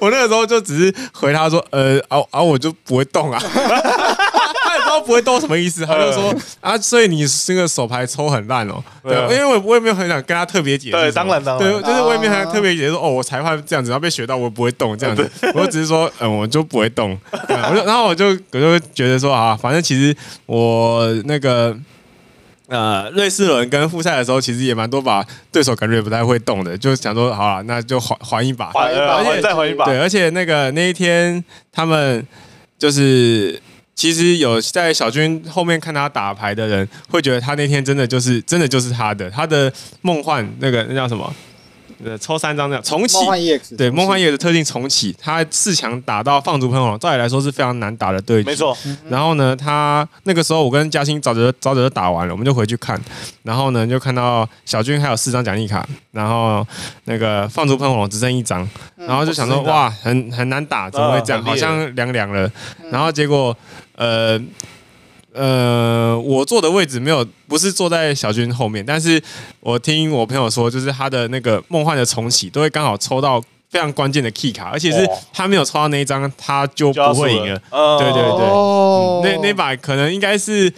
[0.00, 3.38] 我那个时候就只是回他说：“呃，啊啊，我就不会动啊。”
[4.66, 5.84] 他也不知道不会动什么意思？
[5.86, 8.82] 他就说啊，所以你这个手牌抽很烂哦。
[9.02, 10.92] 对，因为我我也没有很想跟他特别解释。
[10.92, 11.72] 对，当然当然。
[11.72, 15.30] 对，就是我也没有很特别解释说哦，我裁判这样子，然后被学到我不会动这样子。
[15.54, 17.16] 我只是说嗯，我就不会动。
[17.30, 21.76] 我就然后我就我就觉得说啊，反正其实我那个。
[22.74, 29.84] 呃，瑞士轮跟复赛的时候，其实也蛮多把对手感觉也不太会动的，就想说好了，那就还还一把，还一把，而且再还一把。
[29.84, 32.26] 对，而且那个那一天他们
[32.76, 33.60] 就是
[33.94, 41.32] 其实有在小军后面看他打牌的人，会觉得他那天真的就是真的就是他的，他的梦幻那个那叫什么？
[42.02, 43.16] 呃，抽三张这样重启，
[43.76, 48.76] 对，梦幻 EX 的特定重启，他四强打到放逐喷火龙，照理来说是非常难打的对决，没错。
[49.08, 53.00] 然后呢，他那个时候我跟嘉欣早早早就打完了，我们就回去看，
[53.42, 56.66] 然后呢就看到小军还有四张奖励卡，然后
[57.04, 61.42] 那个放逐喷火龙只剩一张，然后就想说哇，很很难打，怎么会这样？
[61.44, 62.50] 好像凉凉了。
[62.90, 63.56] 然后结果
[63.96, 64.40] 呃。
[65.34, 69.22] 呃，我坐的位置没有，不是坐在小军后面，但是
[69.60, 77.60] 我听我朋友说，就是他的那个梦幻的重启都会刚好抽到非常关键的 key 卡，而且是他没有抽到那一张，他就不会赢了。
[77.98, 80.72] 对对对，嗯、那那把可能应该是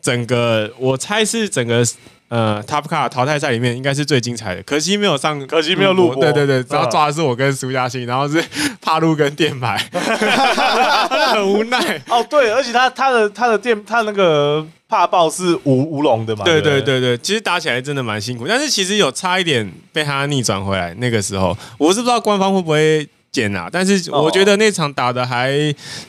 [0.00, 1.84] 整个，我猜是整个。
[2.32, 6.22] 呃，Top Card 淘汰赛里面应该是最精彩的，可惜没有上，可惜没有录播。
[6.22, 8.42] 对对对，只要抓的是我跟苏嘉欣，然后是
[8.80, 9.76] 帕路跟电牌，
[11.34, 12.00] 很无奈。
[12.08, 16.42] 哦，对，而且他他的他的电他那个帕爆是无无龙的嘛？
[16.46, 20.94] 对对对对，其实打起来真的蛮辛苦，但是其实有差一点被他逆转回来。
[20.94, 25.52] 那个时候我是不知道官方会不会剪啊，但是我觉得那场打的还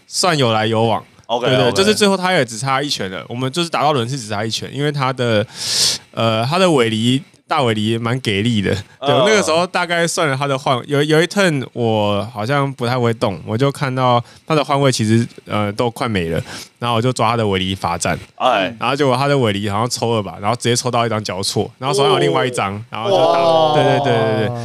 [0.07, 1.03] 算有来有往。
[1.27, 3.23] OK，对对，就是最后他也只差一拳了。
[3.27, 5.45] 我们就是打到轮次只差一拳，因为他的
[6.11, 8.73] 呃他的尾离大尾离蛮给力的。
[8.99, 16.41] 对，那个时候大概算了他的换有有一 turn 我好像不太会动，我就看到他的换位其实呃都快没了，
[16.79, 24.55] 然后我就抓他的尾离罚站，哎，然后结果他的尾离好像抽了吧，然后直接抽到一张交错，然后手上有另外一张，然后就打，对对对对对，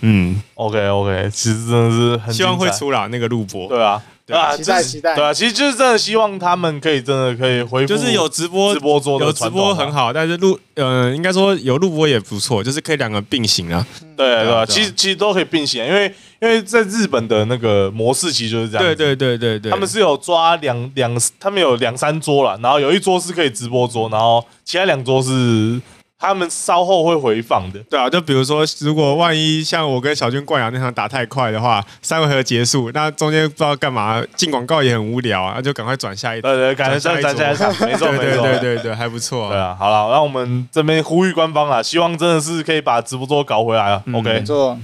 [0.00, 4.02] 嗯，OK OK，其实真的是很希望会出啦那个录播，对啊。
[4.28, 5.14] 对啊，期待期待。
[5.14, 13.86] 对啊，其实就是真的希望他们可以真的可以恢复，就是有直播直播做的有直播很好，但是录呃，应该说有录播也不错，就是可以两个并行啊。
[14.14, 18.84] 对对，其实其实都可以并行，因为因为在日本的那个模式其实就是这样。
[18.84, 25.80] 对对对对对，他们是有抓两两，他们有两三桌了，然后有一桌是可以直播桌，然后其他两桌是。
[26.20, 44.76] 他们稍后会回放的，对啊，就比如说，如果万一像我跟小军冠阳那场打太快的话，三回合结束，那中间不知道干嘛进广告也很无聊啊，那就赶快转下一，对对，赶快转下一场， 没错没错，对对对对，还不错，对啊，好了，那我们这边呼吁官方啊，希望真的是可以把直播桌搞回来啊，OK，没错，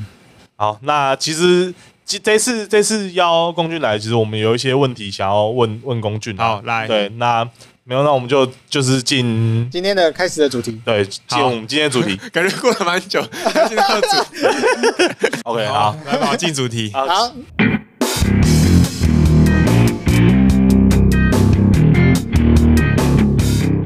[0.55, 1.75] 好，那其实
[2.07, 7.49] 这次这次邀公俊来，其实我们有一些问题想要问问公俊，好来，对，那。
[7.87, 10.81] 没有，那我们就就是进今天的开始的主题。
[10.87, 13.21] 对，进我们今天的主题， 感觉过了蛮久。
[13.69, 14.41] 进到主题
[15.45, 16.91] ，OK，好，来吧，进主题。
[16.97, 17.31] 好。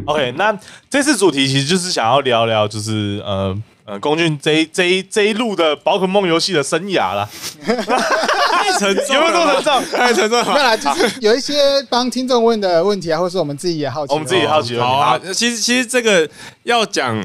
[0.07, 0.57] OK，那
[0.89, 3.53] 这次主题其实就是想要聊聊，就是呃。
[3.89, 7.27] 呃，龚俊这一这一这一路的宝可梦游戏的生涯了，
[7.65, 9.99] 太沉重，有没有这么沉重？
[9.99, 10.45] 太沉重了。
[10.45, 11.55] 没有啦，就是有一些
[11.89, 14.79] 帮听众问的问题啊，或者是我们自己也好奇，我们自己也好奇。
[14.79, 16.29] 好啊，其实其实这个
[16.65, 17.19] 要讲，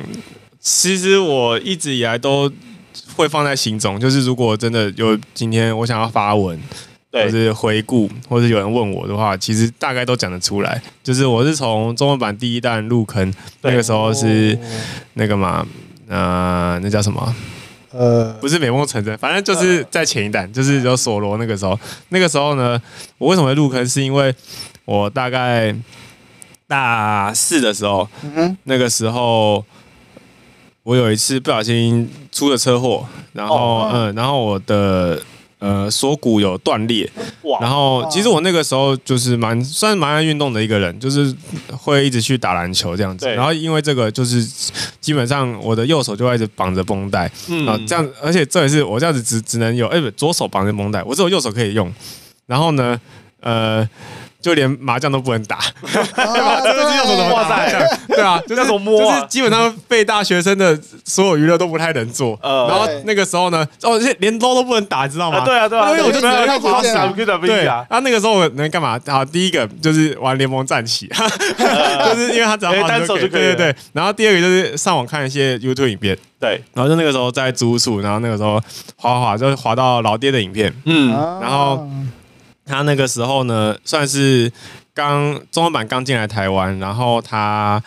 [0.57, 2.49] 其实我一直以来都
[3.17, 3.99] 会放在心中。
[3.99, 6.57] 就是如果真的有今天我想要发文，
[7.11, 10.81] 对，或是回顾，或是有人问我的话，其实大概都讲得出来。
[11.03, 14.57] 就是我是从中文版第一弹入坑，那个时候是
[15.15, 15.67] 那个嘛。
[16.13, 17.35] 呃，那叫什么？
[17.91, 21.79] 呃，不是美梦成真，反正就是在前一代，就是有索罗那个时候。
[22.09, 22.79] 那个时候呢，
[23.17, 23.83] 我为什么会入坑？
[23.87, 24.33] 是因为
[24.85, 25.75] 我大概
[26.67, 28.07] 大四的时候，
[28.65, 29.65] 那个时候
[30.83, 35.19] 我有一次不小心出了车祸，然后嗯，然后我的。
[35.63, 37.09] 呃，锁骨有断裂，
[37.61, 41.33] 然后其实我那个时候就是蛮算蛮爱运动的一个人，就是
[41.71, 43.25] 会一直去打篮球这样子。
[43.29, 44.45] 然后因为这个，就是
[44.99, 47.27] 基本上我的右手就一直绑着绷带，
[47.65, 51.89] 啊，这样，而且这也是我这样子只只能有，哎，不，左手绑着绷带，我只有右手可以用。
[52.45, 52.99] 然后呢，
[53.39, 53.87] 呃。
[54.43, 56.59] 就连麻将都不能打， 对吧？
[56.61, 57.65] 这是用什么打？
[58.13, 62.37] 对啊，就是就是基本上被大学生的所有娱乐都不太能做。
[62.43, 65.45] 然后那个时候呢，哦，连捞都不能打，知道吗？
[65.45, 67.13] 对啊，对啊，因为我就只能滑手，
[67.47, 67.87] 对啊。
[67.89, 68.99] 那个时候我能干嘛？
[69.07, 73.41] 好，第一个就是玩联盟战棋，就是因为他只要单手就可以。
[73.41, 73.75] 对对对。
[73.93, 76.61] 然后第二个就是上网看一些 YouTube 影片，对。
[76.73, 78.61] 然后就那个时候在租处，然后那个时候
[78.97, 81.87] 滑滑就滑到老爹的影片，嗯，然后。
[82.65, 84.51] 他那个时候呢，算是
[84.93, 87.81] 刚中文版刚进来台湾，然后他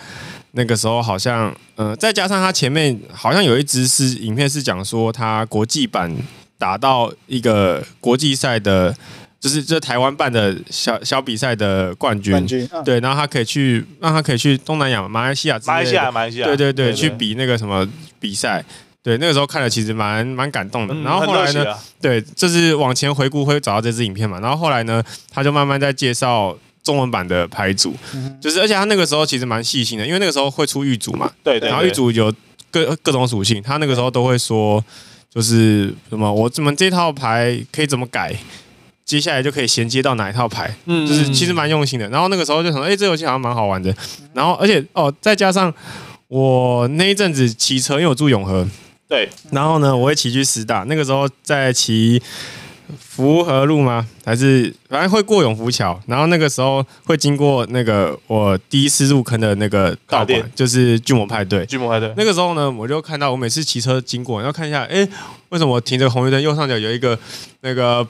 [0.53, 6.15] 那个时候好像，呃，再加上他前面好像有一支是影片是讲说他国际版
[6.59, 8.95] 打到一个国际赛的
[9.39, 16.93] 就是这台湾办的小小比赛的冠军，冠军嗯、对，然后他可以去，让他可以去东南亚、马来西亚、马来西亚、马来西亚，对，对对。
[16.93, 17.87] 去比那个什么
[18.19, 18.65] 比赛，
[19.07, 20.93] 对，那个时候看了其实蛮蛮感动的。
[20.93, 21.65] 嗯、然后后来呢，
[22.01, 25.01] 对，就是往前回顾会找到这支影片嘛，然后后来呢，
[25.31, 32.35] 他就慢慢在介绍中文版的牌组，嗯、就是而且他那个时候其实蛮细心的，因为那个时候会出玉组嘛，对，然后玉组有
[32.73, 34.85] 各各种属性，他那个时候都会说。
[35.29, 38.35] 就是什么，我怎么这套牌可以怎么改，
[39.05, 42.09] 接下来就可以衔接到哪一套牌，嗯，就是其实蛮用心的。
[42.09, 43.95] 然后那个时候就想说，哎、欸，这游戏好像蛮好玩的。
[44.33, 45.71] 然后而且哦，再加上
[46.29, 48.67] 我那一阵子骑车，因为我住永和，
[49.09, 52.23] 对，然后呢，我会骑去师大，那个时候在骑。
[53.01, 54.07] 福和路吗？
[54.25, 61.67] 还是反正会过永福桥，然后那个时候会经过那个我第一次入坑的那个道馆，店就是巨魔派对。
[61.67, 62.15] 巨魔派对。
[62.17, 65.07] 那个时候呢，我就看到我每次骑车经过，然后看一下，哎，
[65.49, 67.19] 为什么我停着红绿灯右上角有一个
[67.63, 68.07] 那个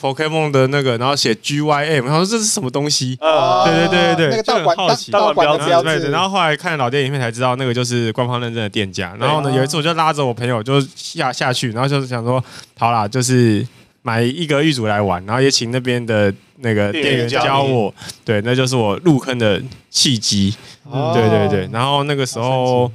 [0.00, 3.18] Pokemon 的那个，然后写 GYM，然后说这是什么东西？
[3.20, 6.10] 啊，对对对对对，那个道馆好奇，道馆的标志。
[6.10, 9.14] 然后后来看老电影片才知道，那个就是官方认证的店家。
[9.20, 12.42] 然后呢，有一次我就拉着我朋友就下下去，然后就是想说，
[12.78, 13.66] 好啦，就是。
[14.02, 17.94] 买一个玉组来玩，然后也请那边的那个店员教我，
[18.24, 20.54] 对，那就是我入坑的契机。
[20.84, 22.90] 哦、对对对，然后那个时候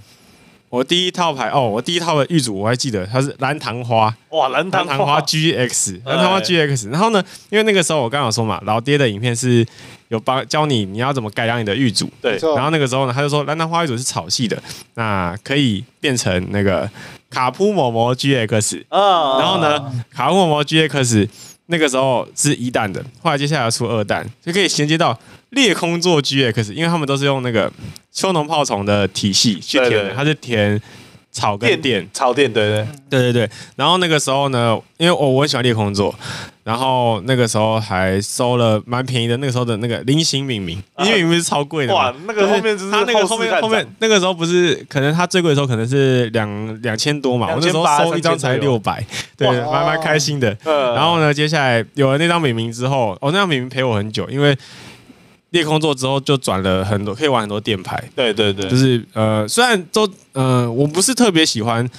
[0.76, 6.90] 我第一套牌哦，我第一套的玉组我还记得它是蓝糖花，哇，蓝糖花，蓝糖花 GX，蓝糖花 GX。
[6.90, 9.66] 然后呢，因为那个时候我刚刚说嘛，老爹的影片是
[10.10, 12.38] 有帮教你你要怎么改良你的玉组，对。
[12.56, 14.62] 然后那个时候呢，他就说蓝糖花玉组是草系的，
[14.96, 16.90] 那可以变成那个。
[17.28, 21.28] 卡普魔魔 GX，然后呢，卡普魔魔 GX
[21.66, 25.18] 那个时候是一弹的，后来接下来出二弹，就可以衔接到
[25.56, 27.72] 裂空座 GX，因为他们都是用那个
[28.12, 30.80] 秋农炮虫的体系去填的，它是填。
[31.32, 33.50] 草跟电，草电，对对对对对。
[33.76, 36.16] 然后那个时候呢，因为我我很喜欢裂空座，
[36.64, 41.94] 然后那个时候还收了蛮便宜的，那个时候的那个菱形敏敏，菱形敏敏是超贵的。
[41.94, 50.58] 哇，那个后面就是他那个后面后面那个时候不是，可能他最贵的时候可能是两两千多嘛，我那时候收一张才六百，对，蛮蛮开心的。
[50.64, 54.58] 然后呢，接下来有了那张敏敏之后，哦，那张敏敏陪我很久，因为。
[55.56, 58.04] 裂空座之后就转了很多，可以玩很多电牌。
[58.14, 61.90] 对对对，就是呃，虽然都呃，我不是特别喜欢，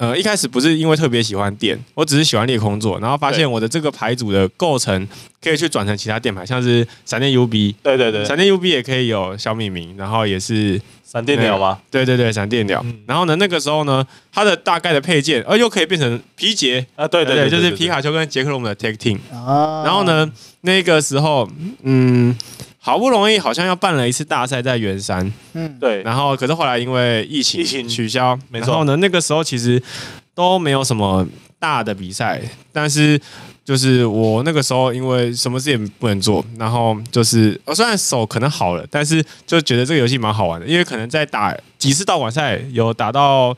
[0.00, 5.06] 呃，一开始不是因为特别喜欢电，我只是喜欢裂空座，然后发现我的这个牌组的构成
[5.42, 7.74] 可以去转成其他电牌，像是闪电 UB。
[7.82, 10.80] 对对对，闪电 UB 也可以有小米名，然后也是。
[11.04, 11.76] 闪电鸟吗？
[11.90, 12.80] 对对对，闪电鸟。
[12.84, 19.18] 嗯、然后呢，那个时候呢，它的大概的配件，呃，又可以变成皮杰啊，对对对，就是皮卡丘跟杰克龙的 tag team。
[19.34, 19.82] 啊。
[19.84, 20.30] 然后呢，
[20.60, 21.50] 那个时候，
[21.82, 22.32] 嗯，
[22.80, 26.02] 好不容易好像要办了一次大赛在圆山，嗯，对。
[26.02, 28.68] 然后，可是后来因为疫情，疫情取消，没错。
[28.70, 29.80] 然后呢，那个时候其实
[30.34, 31.26] 都没有什么
[31.58, 32.40] 大的比赛，
[32.72, 33.20] 但是。
[33.62, 43.56] 就是我那个时候，因为什么事也不能做，然后就是我虽然手可能好了，但是就觉得这个游戏蛮好玩的，因为可能在打几次道馆赛，有打到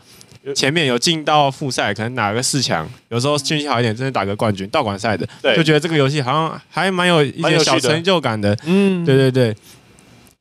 [0.55, 4.69] 前面有进到复赛，可能打个四强，有时候运气好一点，真的打个冠军。
[4.69, 8.57] 道馆赛的，对就觉得这个游戏好像还蛮有一些小成就感的。
[8.65, 9.57] 嗯，对对对。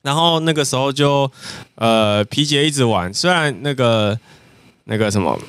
[0.02, 1.32] 然后那个时候就
[1.76, 4.18] 呃皮杰一直玩，虽然那个
[4.86, 5.39] 那个什么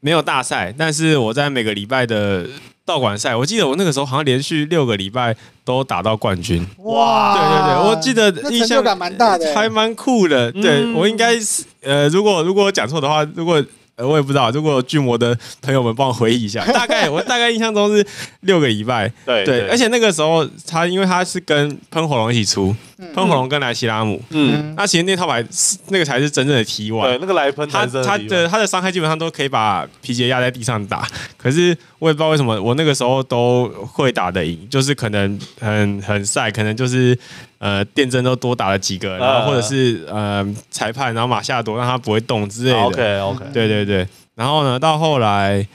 [0.00, 2.46] 没有大赛，但是我在每个礼拜的。
[2.86, 5.34] 道馆赛，我记得我那个时候好像连续六个礼拜
[5.64, 6.64] 都打到冠军。
[6.84, 7.34] 哇！
[7.34, 10.52] 对对对，我记得印象感蛮大的，还蛮酷的。
[10.52, 13.60] 嗯、对我应该是呃，如果如果我讲错的话，如果。
[13.96, 18.06] 呃，我也不知道，如果巨魔的朋友们帮我回忆一下，大概我大概印象中是
[18.40, 22.76] 六个礼拜，对对，而且那个时候他因为他是跟喷火龙一起出，
[23.14, 25.42] 喷火龙跟莱希拉姆，嗯，那其实那套牌
[25.88, 37.18] 那个才是真正的 T one，对，那个来喷他他的他的伤害基本上都可以把皮杰压在地上打，可是我也不知道为什么我那个时候都会打得赢，就是可能很很晒，可能就是。
[37.58, 42.78] 呃，电针都多打了几个，然后或者是呃裁判，然后马夏多让他不会动之类的。
[42.78, 44.06] OK OK，对对对。
[44.34, 45.66] 然后呢，到后来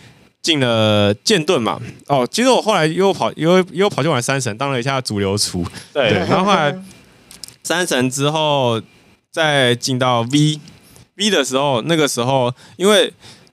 [0.42, 1.82] 进了剑盾嘛。
[2.08, 5.66] 哦，其实我后来又跑又又跑去玩三神，当了一下主流厨。
[5.92, 6.20] 对，对。
[6.20, 6.76] 然后后来
[7.64, 8.82] 三神之后
[9.32, 10.60] 再进到 V
[11.16, 13.12] V 的时候，那个时候因为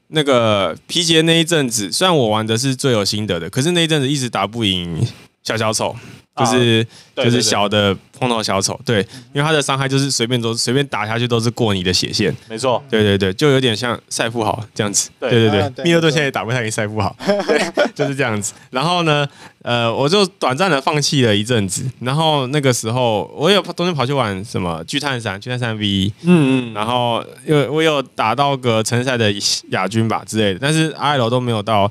[0.09, 5.07] 那个皮杰那一阵子，虽然我玩的是最有心得的，可是那一阵子一直打不赢
[5.49, 5.97] 小小丑。
[6.39, 6.87] 就是
[7.17, 9.01] 就是小的碰到小丑，对，
[9.33, 15.31] 因为他的伤害就是随便都随便打下去都是过你的血线，没错，对对对，就有点像赛富豪这样子，对。
[15.31, 18.53] 对对，密勒顿现在也打不太赢赛富豪， 对，就是这样子。
[18.71, 19.27] 然后呢，
[19.63, 29.35] 呃，我就短暂的放弃了一阵子，然后那个时候我有中间跑去玩什么巨碳三、巨碳三 V，嗯嗯，然后又我有打到个城市赛的
[29.71, 31.91] 亚军吧之类的，但是 I L 都没有到。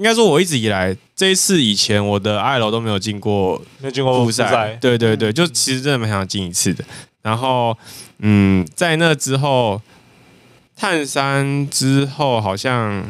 [0.00, 6.82] 应该说我一直以来这一次以前我的爱楼都没有进过，没有进过复赛，对对对，就其实真的蛮想进一次的。
[7.20, 7.76] 然后
[8.20, 9.78] 嗯，在那之后，
[10.74, 13.04] 探山之后好像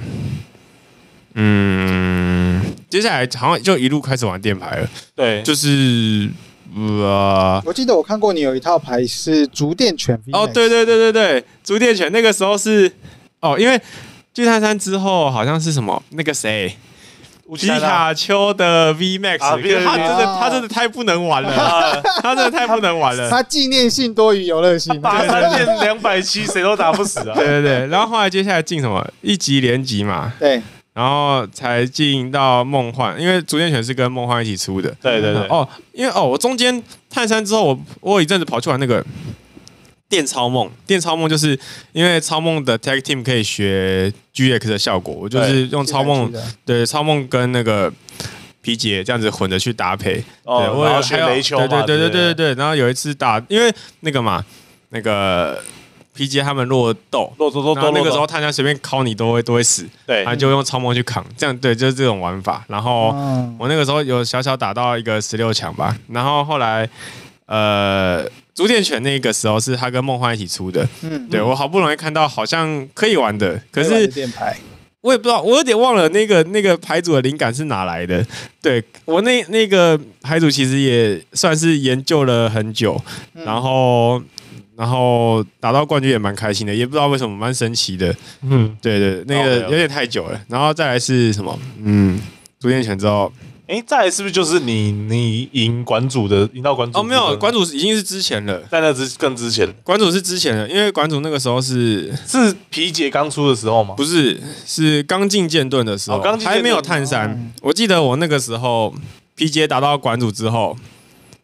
[1.34, 6.28] 嗯，接下来好像就一路开始玩电牌了，对，就是。
[6.72, 7.60] 呃！
[7.66, 12.88] 我记得我看过你有一套牌是竹电犬哦，对对对对对，竹电犬那个时候是
[13.40, 13.76] 哦，因为
[14.32, 16.76] 巨泰山之后好像是什么那个谁？
[17.52, 27.34] 皮卡丘的 V Max，啊、他真的他真的太不能玩了，啊、 他真的太不能玩了，他纪念性多于游乐性，把三变两百七谁都打不死啊！
[27.34, 29.04] 对对对，然后后来接下来进什么？
[29.20, 30.62] 一级连级嘛，对。
[30.92, 34.94] 然后才进到梦幻，因为竹电犬是跟梦幻一起出的。
[35.02, 35.42] 对对对。
[35.48, 39.04] 哦，因为哦，我中间泰山之后，我我有一阵子跑去玩那个
[40.10, 40.70] 电超梦。
[40.86, 41.58] 电超梦就是
[41.92, 46.30] 因为超梦的 tag team 可以学 GX 的效果，我就是用超梦，
[46.66, 47.90] 对超梦跟那个
[48.60, 50.22] 皮杰这样子混着去搭配。
[50.44, 51.56] 哦，对我要学雷球。
[51.56, 52.54] 对对对对对对。
[52.56, 54.44] 然后有一次打，因为那个嘛，
[54.90, 55.58] 那个。
[56.12, 62.62] 皮杰他们落豆，落豆落豆，那个时候他家随便敲你都会都会死，对，他就用超梦去扛，这样对，就是这种玩法。
[62.66, 63.06] 然后
[63.58, 66.86] 我那个时候有小小打到一个十六强吧，然后后来
[67.46, 68.22] 呃，
[68.60, 74.54] 竹电犬那个时候是他跟梦幻一起出的，嗯，对我好不容易看到好像可以玩的，可是电牌，
[75.00, 78.22] 我也不知道，我有点忘了那个那个牌组的灵感是哪来的。
[78.60, 83.02] 对我那那个牌组其实也算是研究了很久，
[83.32, 84.22] 然后。
[84.76, 88.16] 然后打到冠军也蛮开心的，也不知道为什么蛮神奇的。
[88.40, 90.40] 嗯，对对，那个有点太久了。
[90.48, 91.58] 然后再来是什么？
[91.82, 92.18] 嗯，
[92.58, 93.30] 竹电犬之后，
[93.70, 96.98] 哎，再来是不是就是你你赢馆主的赢到馆主？
[96.98, 99.72] 哦，没有，馆主已经是之前了，在那之更之前。
[99.84, 103.94] 馆主是之前的，因为馆主那个时候是是皮杰刚出的时候吗？
[103.96, 107.30] 不是，是刚进剑盾的时候，哦、刚进还没有探山。
[107.30, 108.92] 嗯、我记得我那个时候
[109.36, 110.76] 皮杰打到馆主之后。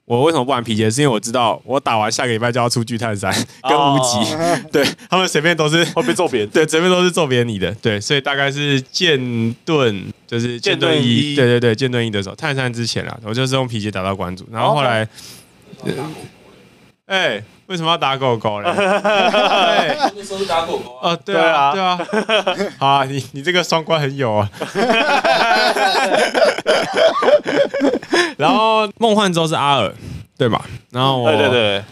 [0.07, 0.89] 我为什么不玩皮杰？
[0.89, 3.33] 是因为我知道我打完下个礼拜就要出巨泰山
[3.69, 15.09] 跟无极，哦、 对他们随便都是会被揍扁， 对，随便都是揍扁你的，对，所以大概是剑盾就是剑盾一，对对对，剑盾一的时候，泰山之前啊，我就是用皮杰打到关主，然后后来，
[17.07, 18.71] 哎，为什么要打狗狗嘞？
[18.77, 21.99] 那时候是打狗狗啊，对啊，对啊，
[22.79, 24.49] 好啊，你你这个双关很有啊。
[28.37, 29.93] 然后梦幻之后是阿尔，
[30.39, 30.65] 对吧？
[30.91, 31.85] 然后我对对对，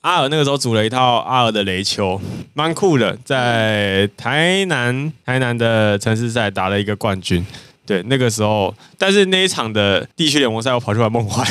[0.00, 2.20] 阿尔那个时候组了一套阿尔的雷球，
[2.54, 7.46] 蛮酷的，在台南台南的城市赛打了一个冠军。
[7.86, 11.44] 对，那个时候，但是那一场的地区联盟赛，我跑去玩梦幻，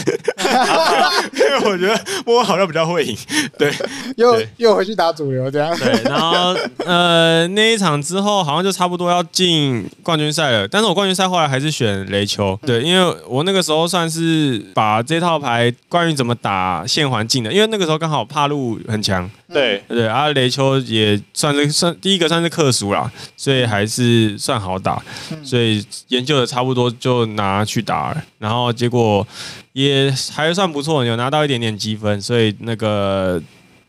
[1.65, 3.17] 我觉得梦幻好像比较会赢。
[3.57, 3.73] 对，
[4.17, 5.75] 又对又回去打主流这样。
[5.77, 6.55] 对，然后
[6.85, 10.67] 呃那一场之后，好像就差不多要进冠军赛了。
[10.67, 19.29] 但是我冠军赛后来还是选雷丘，对，因为我那个时候算是把这套牌关于怎么打线环境的，因为那个时候刚好帕路很强。
[19.51, 25.01] 对对，啊，雷丘也算是算第一个算是克输啦，所以还是算好打，
[25.43, 29.27] 所以研究的差不多就拿去打了，然后结果
[29.73, 33.41] 也还算不错，有拿到一点点积分，所以那个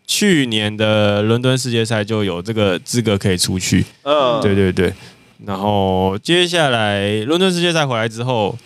[0.07, 3.85] 去年的伦敦世界赛就有这个资格可以出去。
[4.03, 4.93] 嗯，对对对，
[5.47, 8.59] 然后接下来伦敦世界赛回来之后，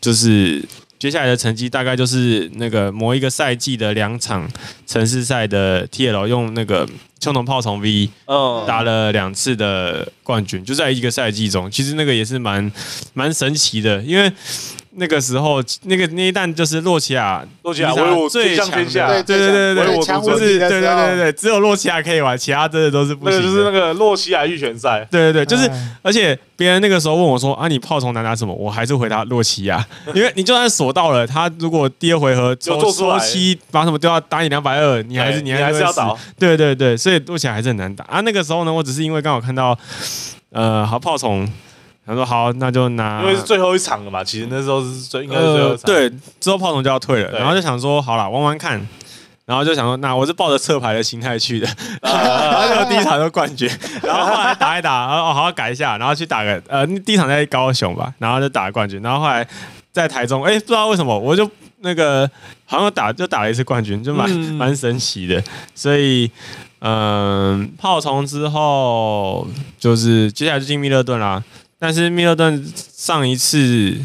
[0.00, 0.64] 就是。
[1.00, 4.50] 接下来的成绩大概就是那个某一个赛季的两场
[4.84, 6.84] 城市赛的 TL 用那个
[7.20, 8.10] 青铜炮虫 V，
[8.66, 12.72] 打了两次的冠军，就在一个赛季中，其实那个也是蛮
[13.14, 14.32] 蛮神奇的，因为。
[14.98, 20.02] 那个时候，那个那一弹就是洛奇亚，洛奇亚威武最强天下，对对对对就
[20.38, 23.38] 是对对对对，只有洛奇亚可以玩，其他真的都是不行。
[23.38, 25.70] 那个就是那个洛奇亚预选赛，对对对，就是，
[26.02, 28.52] 而且别人那个时候问我说啊，你炮虫能拿什么？
[28.54, 29.84] 我还是回答洛奇亚，
[30.14, 38.04] 因为你就算锁到了，他如果第二回合抽抽七把什么都要打你两百二，你还是你还是要倒，对对对，所以洛奇亚还是很难打。
[38.04, 38.20] 啊。
[38.20, 39.78] 那个时候呢，我只是因为刚好看到，
[40.50, 41.48] 呃，好炮虫。
[42.08, 44.24] 他说好，那就拿，因为是最后一场了嘛。
[44.24, 47.38] 其实那时候是最应该是最后一场，对，之后炮筒就要退了。
[47.38, 48.80] 然后就想说，好了，玩玩看。
[49.44, 51.66] 然后就想说，那我是抱着侧牌的心态去的。
[52.02, 53.66] 然后就第一场就冠军，
[54.02, 59.00] 然后后来打一打，然后好好改一下，然后去打个呃，第一场在高雄吧，然后就打个冠军。
[59.00, 59.46] 然后后来
[59.90, 61.50] 在台中，哎，不知道为什么，我就
[61.80, 62.30] 那个
[62.66, 65.42] 好像打就打了一次冠军，就蛮蛮神奇的。
[65.74, 66.30] 所以，
[66.80, 69.46] 嗯，炮虫之后
[69.78, 71.42] 就是接下来就进密勒顿啦。
[71.78, 73.96] 但是密勒顿上一次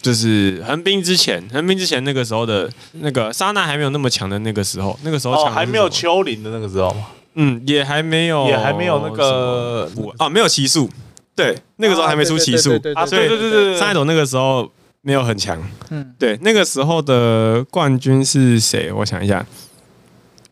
[0.00, 7.06] 就是横滨之前，横滨之前那个时候的那个莎娜还没有那么强的那个时候，那个时候还没有丘陵的那个时候吗？
[7.34, 10.88] 嗯，也还没有，也还没有那个啊，没有奇数，
[11.34, 14.70] 对，那个时候还没出奇数啊，对对对对，山海斗那个时候
[15.00, 15.60] 没有很强。
[15.90, 18.92] 嗯，对，那个时候的冠军是谁？
[18.92, 19.44] 我想一下。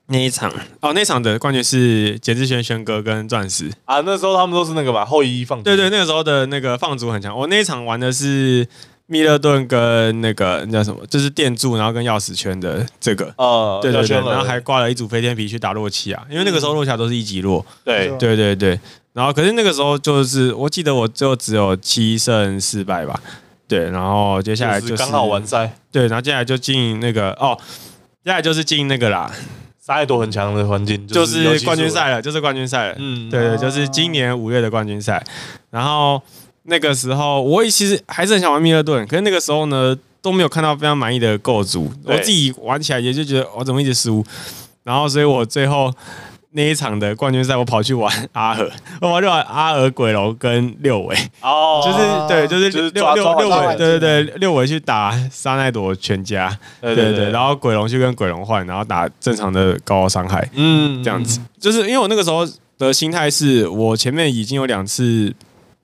[0.07, 4.01] 那一场哦，那场的冠军是简志轩轩哥跟钻石啊。
[4.01, 5.63] 那时候他们都是那个吧后羿放。
[5.63, 7.37] 对对，那个时候的那个放逐很强。
[7.37, 8.67] 我那一场玩的是
[9.07, 13.33] 密勒顿跟那个那叫什么，就是电柱，然后跟钥匙圈的这个。
[13.37, 17.65] 哦，对对对，然后还挂了一组飞天皮去打洛奇啊，因为那个时候洛奇亚都是一级洛。
[17.85, 18.79] 对对对对，
[19.13, 23.19] 然后可是那个时候就是我记得我就只有七胜四败吧。
[23.69, 25.75] 对，然后接下来就是刚好完赛。
[25.91, 27.57] 对，然后接下来就进那个哦，
[28.25, 29.33] 接下来就是进那个啦。
[29.85, 32.97] 沙耶多很强的环境，就是冠军赛了，就是冠军赛了。
[32.99, 35.23] 嗯，对对，就是今年五月的冠军赛。
[35.71, 36.23] 然后
[36.63, 44.25] 那个时候，我也其实还是很想玩密勒顿，可是那个时候呢，都没有看到非常满意的构筑，我自己玩起来也就觉得我怎么一直输。
[44.85, 45.93] 然后，所以我最后。
[46.53, 51.99] 那一场的冠军赛，我跑去玩 阿尔，我跑去玩阿尔鬼龙跟六尾，哦，就是
[52.29, 62.47] 对，就是六六六尾，对对对，六尾去打沙奈朵全家，对对对，然后鬼龙去跟鬼龙换，然后打正常的高伤害，嗯，这样子，就是因为我那个时候
[62.79, 65.35] 的心态是我前面已经有两次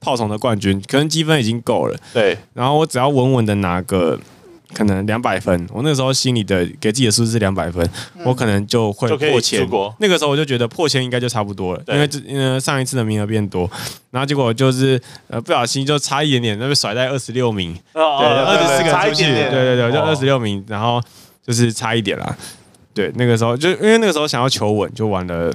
[0.00, 4.18] 炮筒的冠军，可能积分已经够了，对，然后我只要稳稳的拿个。
[4.74, 7.82] 可能两百分，我那个时候心里的给自己的数字是两百分，
[8.16, 9.66] 嗯、我可能就会破千。
[9.98, 13.70] 那个时候我就觉得破千应该就差不多了，因为因为上一次的名额变多，
[14.10, 21.00] 然后结果就是呃不小心就差一点点，那被甩在二十六名，哦、对，二十四个人出去，对对对，就二十六名，然后
[21.46, 22.36] 就是差一点啦。
[22.92, 25.50] 对，那个时候就因为那个时候想要求稳，就玩了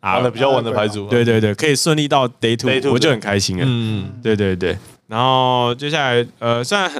[0.00, 3.64] 啊，玩了比较稳的牌组，对对对，可以顺利到 day two，, day two 我就很开心了。
[3.66, 4.76] 嗯，对对对。
[5.06, 6.90] 然后接下来，呃，虽然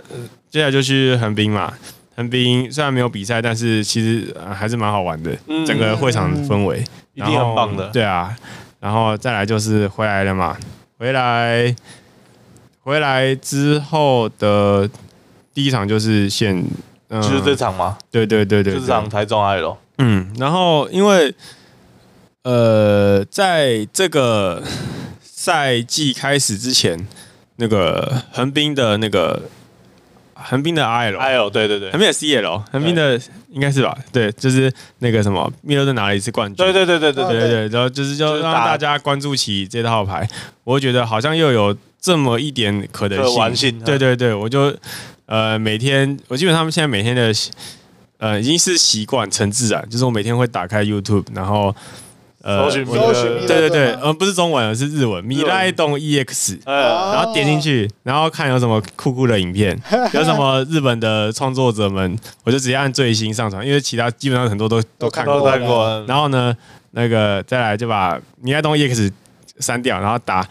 [0.55, 1.74] 接下来就去横滨嘛，
[2.14, 6.78] 横滨虽然没有比赛，但是其实还是蛮好玩的，嗯、整个会场氛围
[7.14, 7.88] 一定很棒的。
[7.88, 8.32] 对啊，
[8.78, 10.57] 然后再来就是回来了嘛，
[10.96, 11.74] 回来
[12.84, 14.88] 回来之后的
[15.52, 16.64] 第一场就是现，
[17.09, 17.98] 嗯、就是这场吗？
[18.12, 19.76] 对对对对，这场台中爱咯。
[19.98, 21.34] 嗯，然后因为
[22.44, 24.62] 呃，在这个
[25.20, 27.05] 赛季开始之前。
[27.57, 29.40] 那个横滨的那个
[30.45, 33.20] 横滨的 IL，IL 对对对，横滨的 CL，横滨的
[33.51, 33.97] 应该是吧？
[34.12, 40.28] 对，就是那个什么密勒顿拿了一次冠军，对对对对对对对，然后就是就让大家关注起这套牌，
[40.64, 44.74] 我觉得好像又有这么一点可能性，对对对，我就
[45.26, 47.32] 呃每天，我基本上现在每天的
[48.18, 51.74] 呃已经是习惯成自然，就是我每天会打开 YouTube，然后。
[52.45, 52.70] 呃，
[53.47, 59.74] 对对对，呃，不是中文，是日文，米莱洞 EX，然后点进去，然后看有什么酷酷的影片，
[60.12, 66.05] 有什么日本的创作者们，我就直接按最新上传，因为其他基本上很多都都看过，看过。
[66.07, 66.55] 然后呢，
[66.90, 69.11] 那个再来就把米莱洞 EX
[69.59, 70.47] 删掉，然后打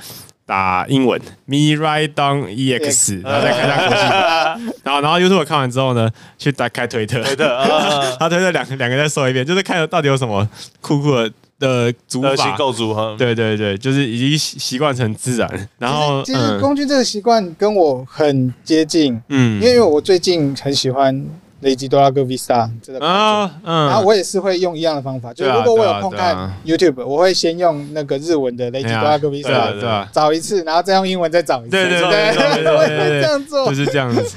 [0.48, 7.46] 打英文米莱洞 EX，然后再看一下国际， 然后然后 YouTube 看完之后呢，去打开推特，推特，
[8.20, 10.50] 然后推特两两个再说一遍，就是看到底有什么
[10.82, 11.32] 酷酷的。
[11.60, 12.56] 的组法。
[12.58, 15.70] 构筑哈，对对对，就是已经习惯成自然。
[15.80, 21.26] 然后其实工具这个习惯跟我很接近，嗯，因为我最近很喜欢
[21.62, 34.36] 雷吉多拉戈 Vista 这个啊，嗯，然后我也是会用一样的方法，就是如果我有空看 YouTube，我会先用那个日文的雷吉多拉戈 Vista 找一次，然后再用英文再找一次，对对对，我 会这样做，就是这样子。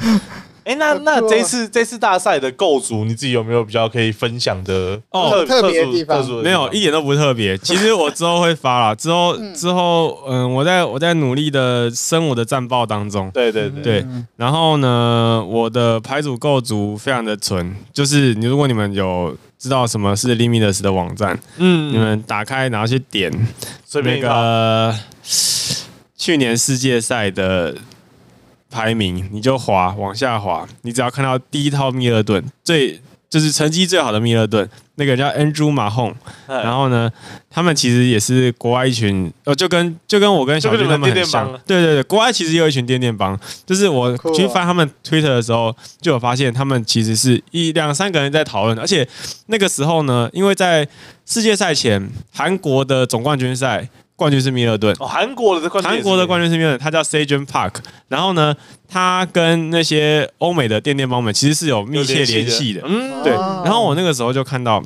[0.67, 6.27] 哎，那那这次这次大赛的构筑，你自己有没有比较可以分享的哦特别的地方？
[6.43, 7.57] 没有，一点都不特别。
[7.59, 13.31] 其实我之后会发啦，之后之后，嗯，我在我在努力的升我的战报当中。
[13.31, 14.07] 对对对对。
[14.35, 23.31] 然后呢，我的牌组构筑非常的纯，就是你如果你们有知道什么是 Limitless 的网站，嗯，你们打开然后去点
[24.03, 24.93] 那个
[26.17, 27.73] 去年世界赛的。
[28.77, 33.01] 排名，你就滑往下滑，你只要看到第一套密勒顿，最
[33.31, 36.13] 就是成绩最好的密勒顿，那个叫 Andrew Mahon，
[36.47, 37.11] 然后呢，
[37.49, 49.09] 他们其实也是国外一群，呃，就跟就跟我跟小军他们很像，对对对，国外其实也有一群电电帮，就是我去翻他们 Twitter 的时候，就有发现他们其实是一两三个人在讨论，而且
[49.47, 50.87] 那个时候呢，因为在
[51.25, 53.89] 世界赛前，韩国的总冠军赛。
[54.17, 57.75] 冠军是米勒顿哦，韩国的冠军，韩国的冠军是米勒顿，他叫 Sajun Park。
[58.09, 58.57] 然后呢，
[58.89, 63.33] 他跟那些欧美的电电帮们其实是有密切联系的，嗯，对。
[63.33, 64.83] 然后我那个时候就看到，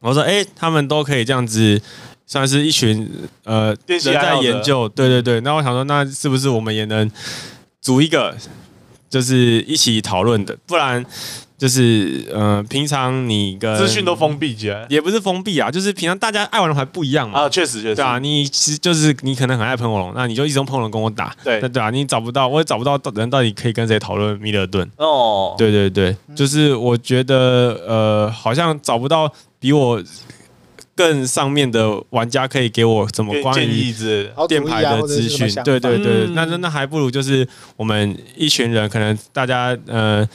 [0.00, 1.80] 我说，哎、欸，他们都可以这样子，
[2.26, 3.08] 算是一群
[3.44, 5.40] 呃人在研究，对对对。
[5.42, 7.10] 那我想说，那是不是我们也能
[7.80, 8.36] 组一个
[9.08, 11.06] 就是一起讨论的，不然。
[11.60, 17.40] 就是呃，平常你跟资讯都封闭起来，也不是封闭啊，就是平常大家爱玩的还不一样嘛。
[17.40, 17.96] 啊，确实确实。
[17.96, 21.36] 对啊，你其实就是你可能很爱喷火龙，那你就一直用喷火龙跟我打。
[21.44, 24.90] 对，那对啊，你找不到，我也找不到人到底可以跟谁讨论密勒顿。
[24.96, 30.02] 哦，对对对，就是我觉得呃，好像找不到比我
[30.96, 33.92] 更上面的玩家可以给我怎么关于
[34.48, 35.46] 电牌的资讯。
[35.62, 37.46] 对对对，那那那还不如就是
[37.76, 40.26] 我们一群人，可能大家呃。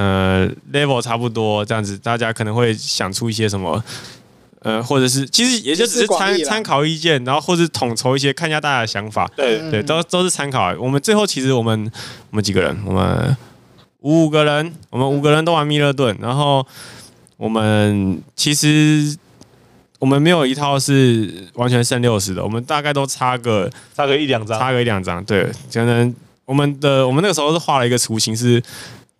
[0.00, 3.84] 呃，level 差不多这样子，大家可能会想出一些什么，
[4.60, 9.30] 呃，或者是其实也就只是参参考意见，然后或者统筹一些，看一下大家的想法。
[9.36, 10.74] 对对，都都是参考。
[10.80, 11.92] 我们最后其实我们
[12.30, 13.36] 我们几个人，我们
[14.00, 16.66] 五五个人，我们五个人都玩密勒顿，然后
[17.36, 19.14] 我们其实
[19.98, 25.22] 我们没有一套是完全剩六十的，我们大概都差个差个一两张，差个一两张。
[25.26, 26.14] 对，可能
[26.46, 28.62] 我们的我们那个时候是画了一个雏形是。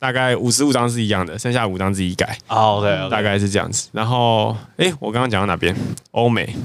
[0.00, 2.36] 大概五十五张是一样的，剩下五张自己改。
[2.48, 3.08] Oh, OK，, okay.
[3.10, 3.88] 大概是这样子。
[3.92, 5.76] 然后，哎、欸，我刚刚讲到哪边？
[6.12, 6.56] 欧美？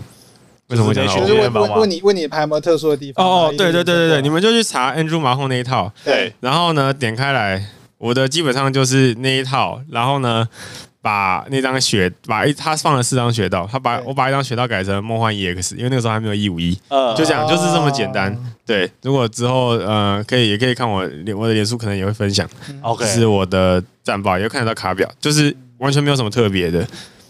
[0.70, 1.28] 为什么会讲到欧美？
[1.28, 3.28] 就是问问问你问你拍有没有特殊的地方？
[3.28, 5.92] 哦，对对对对对，你们就去查 Andrew Mahon 那一套。
[6.06, 6.34] 对。
[6.40, 7.64] 然后呢，点开来，
[7.98, 9.82] 我的基本上就是那一套。
[9.92, 10.48] 然后呢？
[11.06, 16.74] 把那张雪，把一他放了四张雪道，他把我把一张雪道改成梦幻 EX，因为那个时候还没有一五一，
[17.16, 18.36] 就这样，就是这么简单。
[18.66, 22.50] 对，如果之后呃可以也可以看我我的脸书，可能也会分享。
[22.82, 26.84] OK，是我的战报，也会看得到卡表，就是完全没有什么特别的，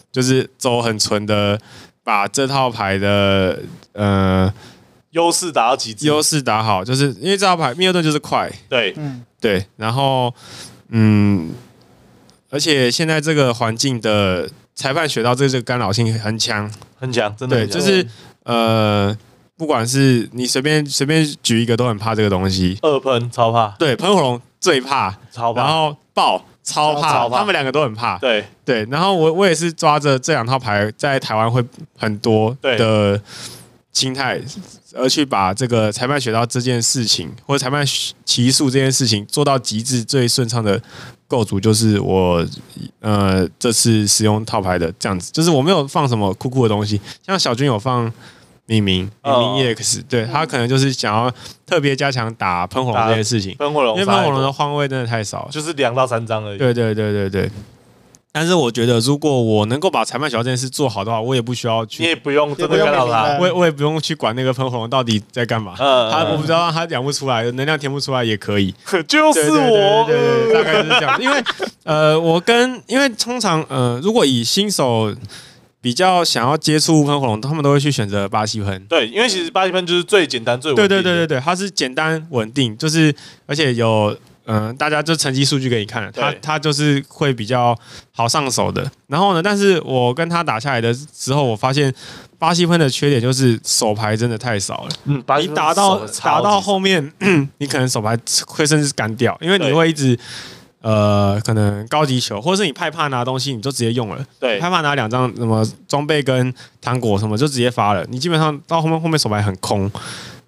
[0.10, 1.60] 就是走很纯的，
[2.02, 3.60] 把这套牌的
[3.92, 4.54] 呃
[5.12, 10.34] 优势打到极致，优势打好，就是因为这套牌密勒顿就是快，对，嗯，对，然后
[10.88, 11.54] 嗯。
[12.56, 18.08] 而且现在这个环境的裁判学到这个干扰性很强，很强，真的对，就是
[18.44, 19.14] 呃，
[19.58, 22.80] 不管是你随便随便举一个都很怕这个东西。
[22.82, 28.18] 二喷超怕，对，喷火龙最怕，超怕，然后爆超怕，超怕，他们两个都很怕。
[28.20, 31.62] 对对，然后我我也是抓着这两套牌在台湾会
[31.98, 33.22] 很多的
[33.92, 34.40] 心态，
[34.96, 37.86] 而去把这个裁判学到这件事情，或者裁判
[38.24, 40.82] 起诉这件事情做到极致最顺畅的。
[41.28, 42.46] 构筑就是我，
[43.00, 48.06] 呃，这次使用套牌的这样子，就是我没有放什么酷酷的东西，像小军有放
[48.68, 51.32] 米明米明 EX，对，他可能就是想要
[51.66, 56.58] 特别加强打喷火龙这件事情，喷火龙，因为喷火龙的换位真的太少，就是两到三张而已。
[56.58, 57.52] 对对对对对。
[58.36, 65.74] 但是我觉得，如果我能够把裁判小这件事做好的话，我也不需要去，你也不用真的干扰他，我也我也不用去管那个喷火龙到底在干嘛。
[65.80, 68.76] 嗯，他我不知道他养不出来，能量填不出来也可以。
[69.08, 71.22] 就是我，对对对，大概是这样。
[71.24, 71.42] 因为
[71.86, 75.16] 呃，我跟因为通常呃，如果以新手
[75.80, 78.86] 比较想要接触喷火龙，他们都会去选择巴西喷。
[78.90, 80.88] 对，因为其实巴西喷就是最简单最稳定。
[80.90, 83.16] 对对对对对，它是简单稳定，就是
[83.46, 84.14] 而且有。
[84.46, 87.78] 嗯、呃，大家就成绩数据给你看了，他他就是会比较
[88.12, 88.90] 好上手的。
[89.08, 91.94] 然后呢，但是我跟他打下来的时候，我发现
[92.38, 94.90] 巴西喷的缺点就是手牌真的太少了。
[95.06, 97.12] 嗯，你打到打到后面，
[97.58, 98.18] 你可能手牌
[98.48, 100.18] 会甚至干掉，因为你会一直
[100.82, 104.24] 呃，可能高级球，或者是你害怕拿东西，你就直接用了。
[104.40, 109.92] 对，害怕拿两张什么装备跟糖果什么就直接发了，你基本上到后面后面手牌很空。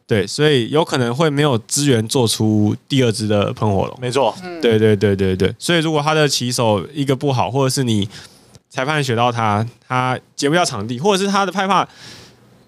[0.07, 3.99] 对，所以有可能会没有资源做出第二只的喷火龙。
[4.01, 5.53] 没错，对对对对对。
[5.59, 8.07] 所以如果他的骑手一个不好，或者是你
[8.69, 11.85] 裁判学到他，他截不掉场地，或者是他的派帕，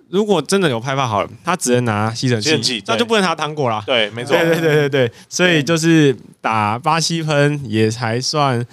[0.10, 3.82] 如果真的有派帕好了，他只能拿吸尘器，那就不能拿糖果啦。
[3.86, 4.36] 对，没错。
[4.36, 5.12] 对对对对对。
[5.30, 8.66] 所以就是打巴西喷也才算。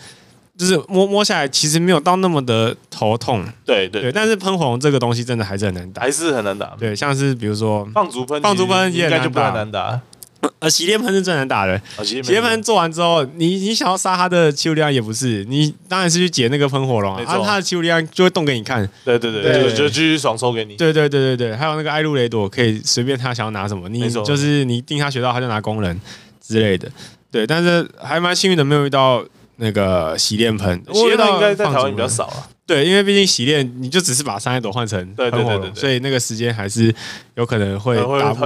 [0.57, 3.45] 就是摸摸下来，其实没有到那么的头痛。
[3.65, 6.75] 对对，对，但是喷火龙这个东西真的还是很难打，还是很难打。
[6.79, 10.01] 对，像是比如说放逐喷，放逐喷也很难打。
[10.61, 11.81] 呃，洗练喷是最难打的。
[11.97, 18.89] 哦、洗练喷做完之后，你你想要杀他的气力量也不是，你当然是去解那个喷火龙啊，啊，他的气力量就会动给你看。
[19.05, 20.77] 对对对，对，对，就继续爽抽给你。
[20.77, 25.99] 对对对对对，还有那个艾露雷朵，可以随便他想要拿什么，你就是你定他学到，他就拿工人
[26.41, 26.89] 之类的。
[27.31, 29.25] 对，但是还蛮幸运的，没有遇到。
[29.57, 32.49] 那个洗练喷，洗练应该在台湾比较少啊。
[32.67, 36.93] 对，因为毕竟洗练，你就只是把三叶朵换成对对对对，所以那个时间还是
[37.37, 37.97] 有可能会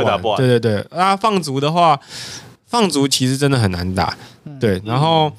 [0.04, 0.36] 打不完。
[0.36, 1.98] 对对对，啊，放逐的话，
[2.66, 4.14] 放逐其实真的很难打。
[4.60, 5.32] 对，然后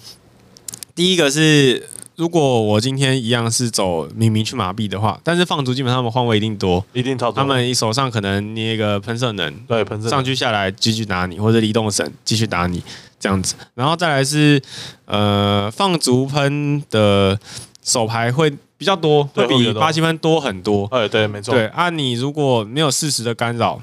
[0.96, 7.36] 第一个是，如果我今天一样是走明明去麻痹的话，但是放逐基本上他们换位一定多，一定超多。
[7.36, 12.84] 他们手上可能捏一个喷射能，对，喷射上去下来继续打你，或者离动绳继续打你。
[13.22, 14.62] 这样子，然后再来是，
[15.06, 17.40] 呃，放逐喷的
[17.84, 20.86] 手牌会比较多，会比巴西喷多很多。
[20.92, 21.54] 哎，对，没错。
[21.54, 23.80] 对啊，你如果没有适时的干扰，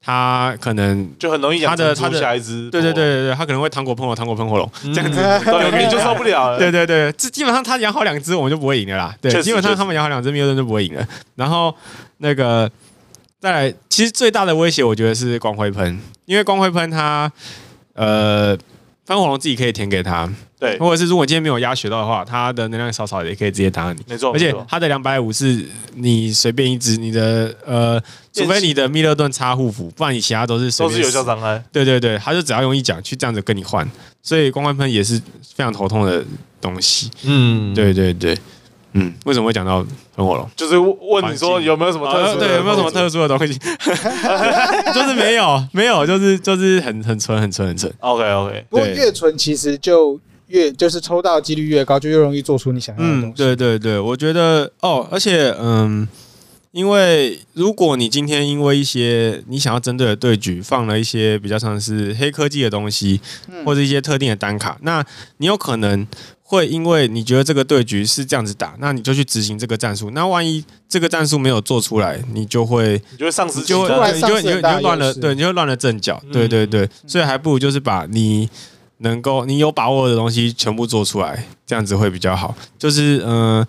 [0.00, 6.58] 他可能就很容易他的他的下一只，对对对对对，他可能会糖果喷火，糖果喷火龙、嗯、这样子，对，你就受不了了。
[6.58, 9.14] 对对对，这基本上他养好两只，我们就不会赢了啦。
[9.20, 11.06] 对，基本上他们养好两只密尔顿就不会赢了。
[11.34, 11.74] 然后
[12.18, 12.70] 那个
[13.40, 17.30] 再来，其实最大的威胁我觉得是光辉喷，因为光辉喷它
[17.98, 18.58] 呃。
[19.08, 20.30] 喷火龙自己可以填给他，
[20.60, 24.30] 对，或者是如果今天没有压血到的话，它的能量少少的也可以直接打你，没错。
[24.34, 27.98] 而且它的两百五是你随便一只，你的呃，
[28.34, 31.64] 除非你的密勒顿插护符，不然你其他都是都是有效伤害。
[31.72, 33.90] 对对对，他就只要用一讲去这样子跟你换，
[34.22, 35.18] 所以光环喷也是
[35.54, 36.22] 非常头痛的
[36.60, 37.10] 东西。
[37.22, 38.36] 嗯，对对对。
[38.98, 39.84] 嗯，为什么会讲到
[40.16, 40.48] 喷火龙？
[40.56, 42.38] 就是问你说有没有什么特殊？
[42.38, 43.54] 对，有没有什么特殊的东西？
[44.92, 47.92] 就是没有，没有，就是就是很很纯，很纯，很纯。
[48.00, 48.64] OK OK。
[48.68, 50.18] 不过越纯其实就
[50.48, 53.28] 越就是抽到几率越高，就越容易做出你想要的东西。
[53.28, 56.08] 嗯，对对对，我觉得哦，而且嗯，
[56.72, 63.20] 因为如果你今天因为一些你想要针对的对局放了一些比较像是黑科技的东西，
[63.64, 65.04] 或者一些特定的单卡，那
[65.36, 66.06] 你有可能。
[66.50, 70.10] 会因为你觉得这个对局是这样子打，那你就去执行这个战术。
[70.12, 76.18] 那万一这个战术没有做出来，你就会你就会丧失，就会你就会你就乱了，对，你就乱了阵脚。
[76.32, 78.48] 对对对，所以还不如就是把你
[78.98, 82.56] 能够你有把握的东西全部做出来，这样子会比较好。
[82.78, 83.58] 就是嗯。
[83.60, 83.68] 呃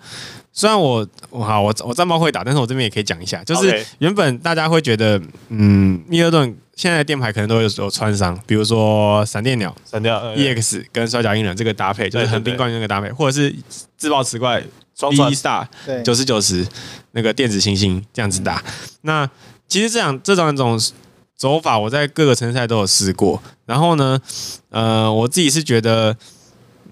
[0.52, 13.54] 虽然我我好我我战报会打，但是我这边也可以讲一下，就是原本大家会觉得，嗯，密尔顿现在的电牌可能都有有穿伤，比如说闪电鸟、闪电 EX 跟摔角鹰人这个搭配，就是横滨冠军那个搭配，或者是
[13.96, 14.62] 自爆磁怪
[14.94, 15.66] 双一 Star
[16.02, 16.66] 九十九十
[17.12, 18.62] 那个电子星星这样子打。
[19.02, 19.30] 那
[19.68, 20.78] 其实这样这种种
[21.36, 23.40] 走法，我在各个城市赛都有试过。
[23.66, 24.20] 然后呢，
[24.70, 26.16] 呃，我自己是觉得。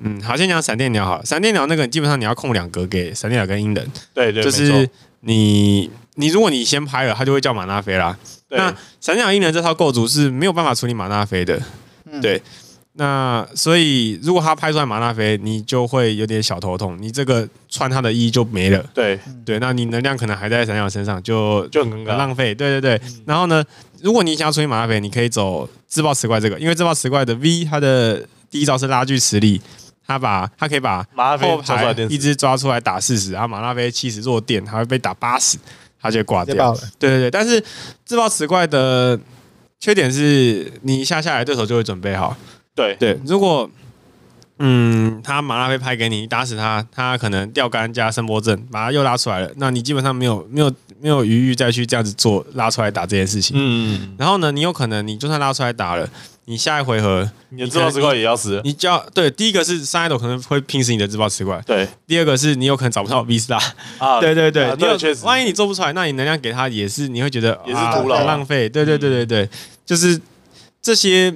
[0.00, 1.24] 嗯，好，先讲闪电鸟好了。
[1.24, 4.88] 闪电鸟那个基本上你要控两格给闪电鸟跟鹰人，对对，就是
[5.20, 8.16] 你你如果你先拍了，他就会叫玛纳菲啦。
[8.50, 11.60] 那闪电鸟鹰人这套构筑是没有办法处理玛纳菲的，
[12.10, 12.40] 嗯、对。
[12.94, 18.84] 那所以如果他拍出来玛纳菲，你就会有点小头痛，你这个穿他的衣就没了。
[18.92, 22.52] 对对，那你能量可能还在闪电鸟身上，就就很浪费。
[22.52, 23.00] 对对对。
[23.06, 23.64] 嗯、然后呢，
[24.02, 29.60] 如果你想要处理马纳菲，你可以走自爆磁怪这个，因为自爆磁怪的 V 它的第一招是拉锯磁力。
[30.08, 35.58] 他把他可以把后排一只抓出来打四十，然后马拉菲七十弱电，他会被打八十，
[36.00, 36.80] 他就挂掉了。
[36.98, 37.62] 对对对，但是
[38.06, 39.20] 自爆磁怪的
[39.78, 42.34] 缺点是你一下下来，对手就会准备好。
[42.74, 43.70] 对对，如果
[44.60, 53.54] 嗯他马拉菲拍给你，你打死他，他可能钓竿加声波阵，把他又拉出来了，那你基本上没有没有没有余裕再去这样子做拉出来打这件事情。
[53.58, 56.08] 嗯，然后呢，你有可能你就算拉出来打了。
[56.48, 58.58] 你下一回合，你的自爆磁怪也要死。
[58.64, 61.60] 你叫对，第一个是上一斗可能会拼死你的自爆磁怪。
[61.66, 63.62] 对，第二个是你有可能找不到 V Star
[63.98, 64.18] 啊。
[64.18, 68.66] 对对对，你确实，万一你做不出来，那你能量给他也是，你会觉得也是徒劳浪费。
[68.66, 69.50] 对对对对对，
[69.84, 70.18] 就是
[70.80, 71.30] 这些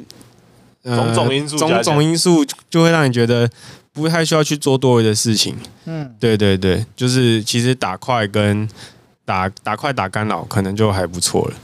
[0.82, 3.46] 种种因素，种种因素就会让你觉得
[3.92, 5.54] 不太需要去做多余的事情。
[5.84, 8.66] 嗯，对对对，就是其实打快跟
[9.26, 11.54] 打打快打干扰可能就还不错了。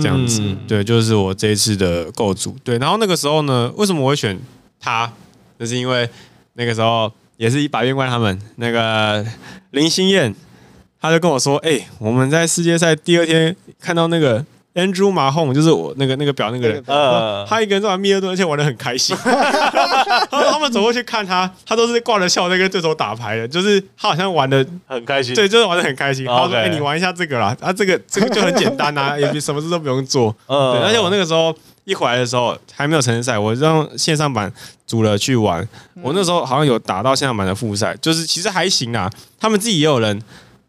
[0.00, 2.56] 这样子，嗯、对，就是我这一次的构筑。
[2.62, 4.38] 对，然后那个时候呢，为什么我会选
[4.80, 5.12] 他？
[5.58, 6.08] 就是因为
[6.54, 9.24] 那个时候也是一百变怪他们那个
[9.70, 10.34] 林心燕，
[11.00, 19.14] 他就跟我说：“哎、欸，我们在世界赛第二天看到那个。” Andrew Mahon 就是我那个那个表那个人，呃，他一个人在玩密尔顿，而且玩的很开心。
[20.30, 25.34] 他们走过去看他，他都是挂着笑在跟对手打牌的，就是他好像玩的很开心。
[25.34, 26.24] 对，就是玩的很开心。
[26.24, 31.54] 他说：“哎，你玩一下这个啦，啊，这个这个就很简单啊，也什么事都不用做。”嗯，而且我那个时候
[31.84, 34.50] 一回来的时候还没有成人赛，我让线上版
[34.86, 35.68] 组了去玩。
[36.00, 39.10] 我那时候好像有打到线上版的复赛，就是其实还行啊。
[39.38, 40.22] 他们自己也有人。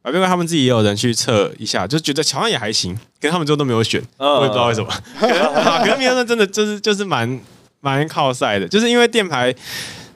[0.04, 4.88] 啊，另外他们自己也有人去测一下，就觉得好像也还行，可是他们最后都没有选，我也不知道为什么。
[5.18, 7.39] 可是明天真的就是就是蛮
[7.80, 9.56] 蛮靠赛的，就是因为电牌，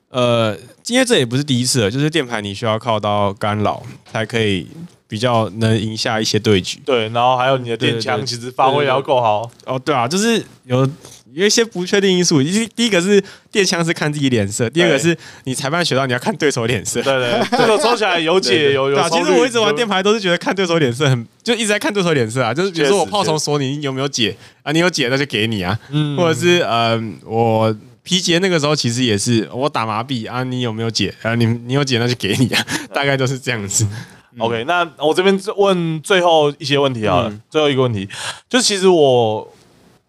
[0.10, 0.56] 呃，
[0.88, 3.82] 因为这也不是第一次了，就是电牌你需要靠到干扰
[4.12, 4.68] 才可以
[5.08, 6.82] 比较能赢下一些对局。
[6.86, 9.50] 对，然后还有你的电枪，其实发挥也要够好。
[9.66, 10.88] 哦，对啊，就是有。
[11.34, 17.02] 有一些不确定因素，第第一个是电枪是看自己脸色，第二个是你裁判学到你要看对手脸色。
[17.02, 19.10] 对对，这个抽起来有解有有。
[19.10, 22.54] 其实我一直玩电牌都是觉得看对手脸色很，就一直在看对手脸色啊。
[22.54, 24.72] 就是比如说我炮虫锁你有没有解啊？
[24.72, 25.78] 你有解那就给你啊。
[25.90, 26.18] 嗯。
[26.18, 31.36] 或者是呃，我皮杰那个时候其实也是我打麻痹啊，你有没有解啊？
[31.36, 33.86] 你你有解那就给你啊， 大概都是这样子。
[34.40, 38.08] OK，那我这边问最后一些问题啊，最后一个问题
[38.48, 39.54] 就是其实我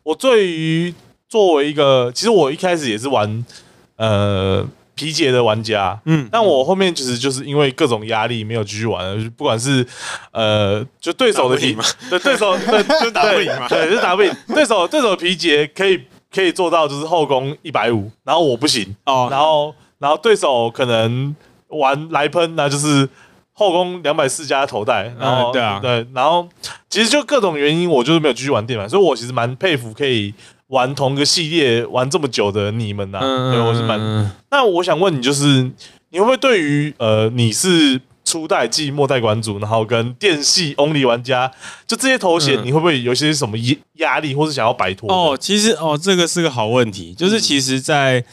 [0.03, 0.95] 我对于
[1.29, 3.45] 作为一个，其实我一开始也是玩，
[3.97, 9.87] 呃，皮杰的玩家，嗯，但我后面其实就是因为各种压力没有继续玩了，不管是
[10.33, 16.03] 呃，就对手的皮嘛，对对手 对就打不赢嘛，对，就打不赢，对手对手的皮杰可以
[16.35, 21.37] 可以做到就是后宫一百五，然后我不行哦，然后然后对手可能
[21.69, 23.09] 玩来喷，那就是。
[23.61, 26.49] 后宫两百四加头戴，然后、嗯、对啊，对，然后
[26.89, 30.33] 其实就各种原因，我就是没有继续玩电玩，所以我其实蛮佩服可以
[30.69, 33.21] 玩同个系列玩这么久的你们呐、啊。
[33.23, 33.99] 嗯、对，我是蛮。
[34.51, 35.71] 那我想问你，就是
[36.11, 41.51] 你会不会对于呃你是初代暨末代馆主，然后跟电系 only 玩家，
[41.87, 45.13] 就这些头衔，你会不会有些什么压压力，或是想要摆脱？
[45.13, 48.25] 哦，其实哦，这个是个好问题，就是其实，在。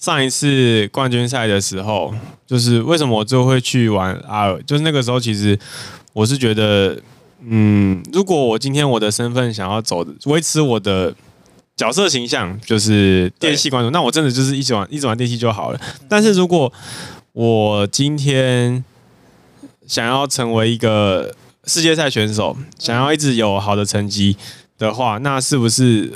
[0.00, 2.14] 上一次冠军赛的时候，
[2.46, 4.58] 就是为什么我就会去玩 R？
[4.62, 5.58] 就是那个时候，其实
[6.14, 6.98] 我是觉得，
[7.46, 11.14] 嗯，如果我今天我的身份想要走维持我的
[11.80, 15.80] 角色形象，就是电器观众，那我真的就是一直玩一直玩电器就好了。
[16.10, 16.70] 但是如果
[17.32, 18.84] 我今天
[19.86, 24.36] 想要成为一个世界赛选手，想要一直有好的成绩
[24.76, 26.12] 的话，那是不是？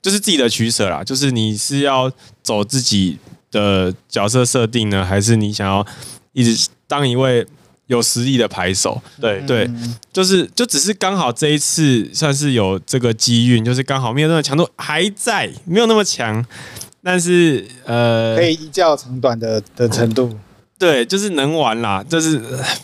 [0.00, 2.10] 就是自己的取舍啦，就是你是要
[2.42, 3.18] 走自己
[3.50, 5.86] 的角色设定呢，还是你想要
[6.32, 7.46] 一直当一位
[7.86, 9.00] 有实力的牌手？
[9.20, 9.70] 对对，
[10.12, 16.44] 就是就只是刚好这一次算是有这个机运，就是刚好没有那么强度还在，没有那么强，
[17.02, 20.38] 但是呃，可以一较长短的的程度。
[20.76, 22.36] 对，就是能玩啦，就是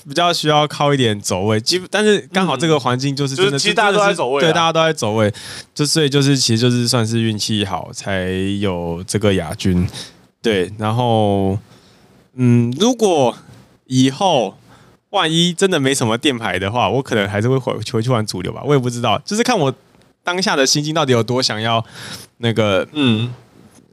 [0.06, 5.30] 比较需要靠一点走位，基但是刚好这个环境就是真的，其实大家都在走位，对，大家都在走位，
[5.74, 8.28] 就所以就是其实就是算是运气好才
[8.60, 9.86] 有这个亚军，
[10.40, 11.58] 对，然后
[12.34, 13.36] 嗯，如果
[13.86, 14.56] 以后
[15.10, 19.74] 万一真的没什么电牌的话，我可能还是会回回去玩主流吧，我也不知道，就是看我
[20.24, 21.84] 当下的心境到底有多想要
[22.38, 23.32] 那个嗯。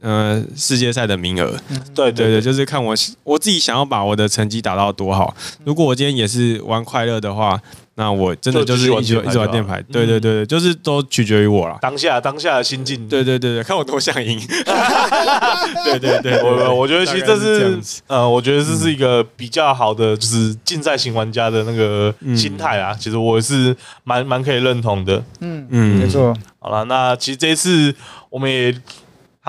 [0.00, 1.56] 呃，世界赛的名额，
[1.92, 2.94] 对对对，就是看我
[3.24, 5.34] 我自己想要把我的成绩打到多好。
[5.64, 7.60] 如果我今天也是玩快乐的话，
[7.98, 9.82] 那我真的就是一直一直玩电牌。
[9.90, 11.76] 对对对对，就是都取决于我了。
[11.80, 14.38] 当下当下的心境，对对对对，看我多想赢。
[15.84, 17.76] 对对对，我我觉得其实这是
[18.06, 22.94] 呃，我觉得这是一个比较好的，就是竞赛型玩家的那个心态啊。
[22.94, 25.20] 其实我是蛮蛮可以认同的。
[25.40, 26.32] 嗯嗯，没错。
[26.60, 27.92] 好了，那其实这一次
[28.30, 28.72] 我们也。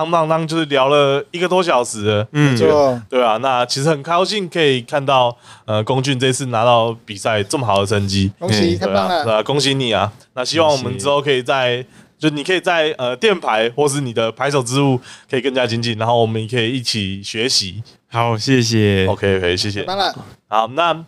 [0.04, 2.56] 当当当，就是聊了一个多小时了，嗯，
[3.08, 10.12] 对啊，那其实很高兴可以看到，呃，龚俊这次拿到比赛这么好的成绩，恭喜，太棒了，对啊，恭喜你啊！
[10.34, 11.84] 那希望我们之后可以在，
[12.18, 17.82] 就你可以在呃电牌或是你的牌手之路可以更加精进，然后我们也可以一起学习。
[18.08, 19.86] 好，谢谢，OK OK，谢谢，
[20.48, 21.04] 好，那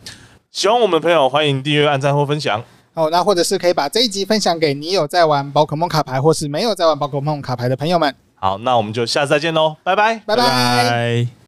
[0.51, 2.63] 喜欢我们的朋友欢迎订阅、按赞或分享。
[2.95, 8.15] 好，那或者是可以把这一集分享给你有在玩宝可梦卡牌或是没有在玩宝可梦卡牌的朋友们。
[8.43, 11.42] 好，那我们就下次再见喽，拜拜，拜拜。